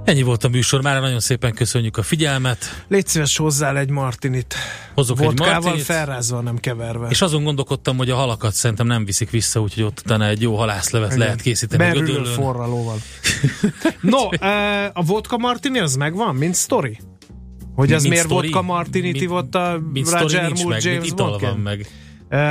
[0.05, 2.85] Ennyi volt a műsor, már nagyon szépen köszönjük a figyelmet.
[2.89, 4.55] Légy szíves hozzá egy martinit.
[4.95, 5.85] Hozok egy Vodkával martinit.
[5.85, 7.09] felrázva, nem keverve.
[7.09, 10.57] És azon gondolkodtam, hogy a halakat szerintem nem viszik vissza, úgyhogy ott utána egy jó
[10.57, 11.19] halászlevet Igen.
[11.19, 12.97] lehet készíteni Berülő forralóval.
[14.01, 14.29] no,
[14.93, 16.99] a vodka martini az megvan, mint sztori?
[17.75, 18.47] Hogy az Mint miért sztori?
[18.51, 21.41] vodka martinit ivott a mint Roger Moore meg, James mint Bond?
[21.41, 21.87] van meg.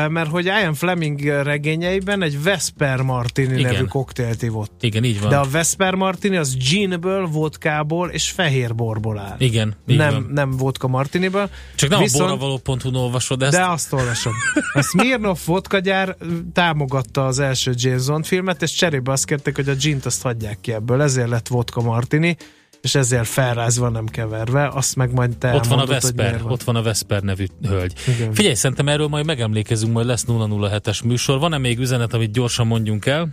[0.10, 3.74] Mert hogy Ian Fleming regényeiben egy Vesper Martini Igen.
[3.74, 4.84] nevű koktélt ivott.
[4.84, 5.30] Igen, így van.
[5.30, 9.36] De a Vesper Martini az ginből, vodkából és fehér borból áll.
[9.38, 10.30] Igen, így nem, van.
[10.34, 11.50] nem vodka martiniből.
[11.76, 13.52] Csak nem Viszont- a borravaló.hu-n olvasod ezt.
[13.58, 14.34] De azt olvasom.
[14.74, 16.16] A Smirnoff vodka gyár
[16.54, 20.58] támogatta az első James Bond filmet, és cserébe azt kérték, hogy a gint azt hagyják
[20.62, 21.02] ki ebből.
[21.02, 22.38] Ezért lett vodka martini,
[22.82, 24.68] és ezért felrázva, nem keverve.
[24.68, 26.52] Azt meg majd te Ott van a Vesper, van.
[26.52, 27.94] ott van a Vesper nevű hölgy.
[28.08, 28.34] Igen.
[28.34, 31.40] Figyelj, szerintem erről majd megemlékezünk, majd lesz 007-es műsor.
[31.40, 33.30] Van-e még üzenet, amit gyorsan mondjunk el?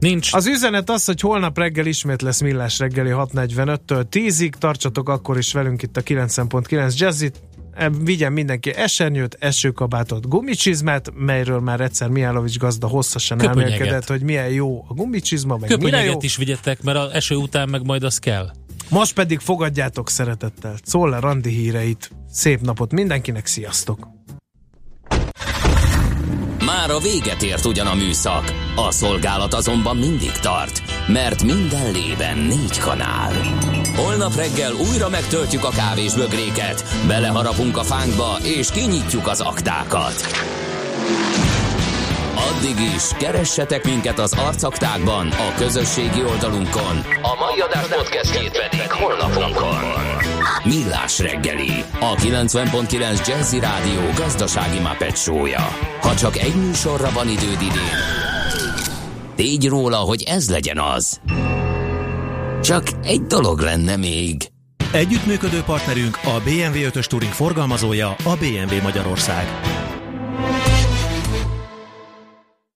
[0.00, 0.32] Nincs.
[0.32, 5.52] Az üzenet az, hogy holnap reggel ismét lesz Millás reggeli 6.45-től 10-ig, tartsatok akkor is
[5.52, 7.42] velünk itt a 90.9 Jazzit,
[7.74, 14.48] E, vigyen mindenki esernyőt, esőkabátot, gumicsizmát, melyről már egyszer Mihálovics gazda hosszasan elmélkedett, hogy milyen
[14.48, 16.18] jó a gumicsizma, meg mire jó.
[16.20, 18.50] Is vigyetek, mert az eső után meg majd az kell.
[18.90, 22.10] Most pedig fogadjátok szeretettel Czoller Andi híreit.
[22.30, 24.08] Szép napot mindenkinek, sziasztok!
[26.64, 32.38] Már a véget ért ugyan a műszak, a szolgálat azonban mindig tart, mert minden lében
[32.38, 33.32] négy kanál.
[33.96, 40.14] Holnap reggel újra megtöltjük a kávés bögréket, beleharapunk a fánkba és kinyitjuk az aktákat.
[42.48, 46.96] Addig is, keressetek minket az arcaktákban, a közösségi oldalunkon.
[47.22, 49.78] A mai adás podcastjét pedig holnapunkon.
[50.64, 55.68] Millás reggeli, a 90.9 Jazzy Rádió gazdasági Muppet show-ja.
[56.00, 57.98] Ha csak egy műsorra van időd idén,
[59.34, 61.20] tégy róla, hogy ez legyen az.
[62.62, 64.36] Csak egy dolog lenne még.
[64.92, 69.60] Együttműködő partnerünk a BMW 5-ös Touring forgalmazója a BMW Magyarország.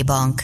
[0.00, 0.42] Bank.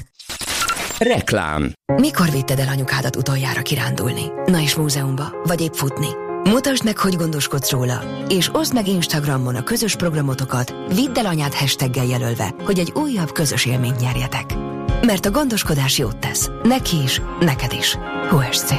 [0.98, 4.22] Reklám Mikor vitted el anyukádat utoljára kirándulni?
[4.46, 6.08] Na és múzeumba, vagy épp futni?
[6.44, 11.54] Mutasd meg, hogy gondoskodsz róla, és oszd meg Instagramon a közös programotokat, vidd el anyád
[11.54, 14.54] hashtaggel jelölve, hogy egy újabb közös élményt nyerjetek.
[15.02, 16.50] Mert a gondoskodás jót tesz.
[16.62, 17.96] Neki is, neked is.
[18.30, 18.74] HSC.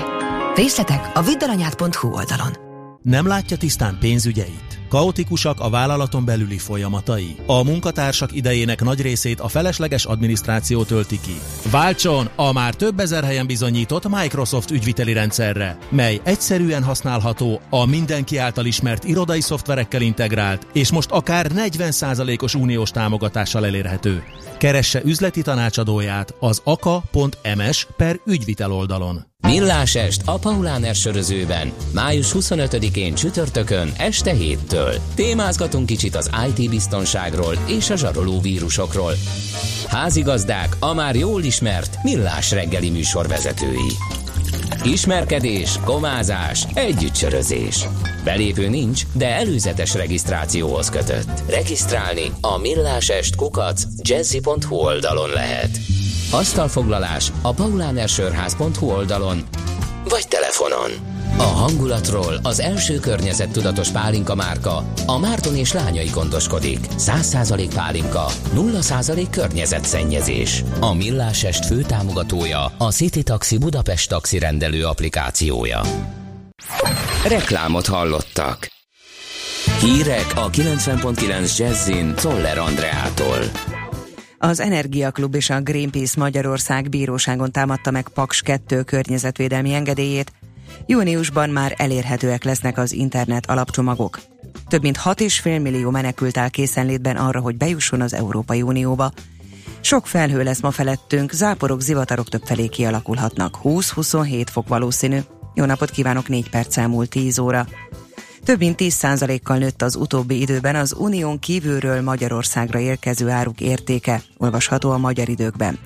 [0.56, 2.69] Részletek a viddalanyád.hu oldalon.
[3.02, 4.80] Nem látja tisztán pénzügyeit?
[4.90, 7.36] Kaotikusak a vállalaton belüli folyamatai.
[7.46, 11.40] A munkatársak idejének nagy részét a felesleges adminisztráció tölti ki.
[11.72, 18.38] Váltson a már több ezer helyen bizonyított Microsoft ügyviteli rendszerre, mely egyszerűen használható, a mindenki
[18.38, 24.24] által ismert irodai szoftverekkel integrált, és most akár 40%-os uniós támogatással elérhető.
[24.58, 29.29] Keresse üzleti tanácsadóját az aka.ms per ügyvitel oldalon.
[29.48, 31.72] Millás est a Paulán sörözőben.
[31.94, 34.94] Május 25-én csütörtökön este héttől.
[35.16, 39.14] Témázgatunk kicsit az IT biztonságról és a zsaroló vírusokról.
[39.88, 43.92] Házigazdák a már jól ismert Millás reggeli műsorvezetői.
[44.84, 47.88] Ismerkedés, komázás, együttsörözés.
[48.24, 51.44] Belépő nincs, de előzetes regisztrációhoz kötött.
[51.50, 55.80] Regisztrálni a millásest kukac jazzy.hu oldalon lehet.
[56.32, 59.44] Asztalfoglalás a paulánersörház.hu oldalon
[60.10, 60.92] vagy telefonon.
[61.38, 66.80] A hangulatról az első környezettudatos pálinka márka, a Márton és lányai gondoskodik.
[66.98, 68.26] 100% pálinka,
[68.56, 70.64] 0% környezetszennyezés.
[70.80, 75.82] A Millásest főtámogatója a City Taxi Budapest taxi rendelő applikációja.
[77.28, 78.68] Reklámot hallottak.
[79.80, 83.40] Hírek a 90.9 Jazzin Toller Andreától.
[84.42, 90.32] Az Energiaklub és a Greenpeace Magyarország bíróságon támadta meg Paks 2 környezetvédelmi engedélyét.
[90.86, 94.20] Júniusban már elérhetőek lesznek az internet alapcsomagok.
[94.68, 99.12] Több mint 6,5 millió menekült áll készenlétben arra, hogy bejusson az Európai Unióba.
[99.82, 103.58] Sok felhő lesz ma felettünk, záporok, zivatarok többfelé kialakulhatnak.
[103.64, 105.20] 20-27 fok valószínű.
[105.54, 107.68] Jó napot kívánok, 4 perc elmúlt 10 óra.
[108.44, 114.92] Több mint 10%-kal nőtt az utóbbi időben az unión kívülről Magyarországra érkező áruk értéke, olvasható
[114.92, 115.80] a magyar időkben.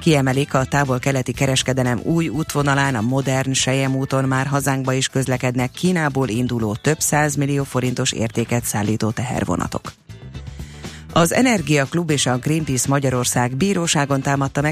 [0.00, 6.28] Kiemelik a távol-keleti kereskedelem új útvonalán, a modern Sejem úton már hazánkba is közlekednek Kínából
[6.28, 6.98] induló több
[7.36, 9.92] millió forintos értéket szállító tehervonatok.
[11.12, 14.64] Az Energia Klub és a Greenpeace Magyarország bíróságon támadta meg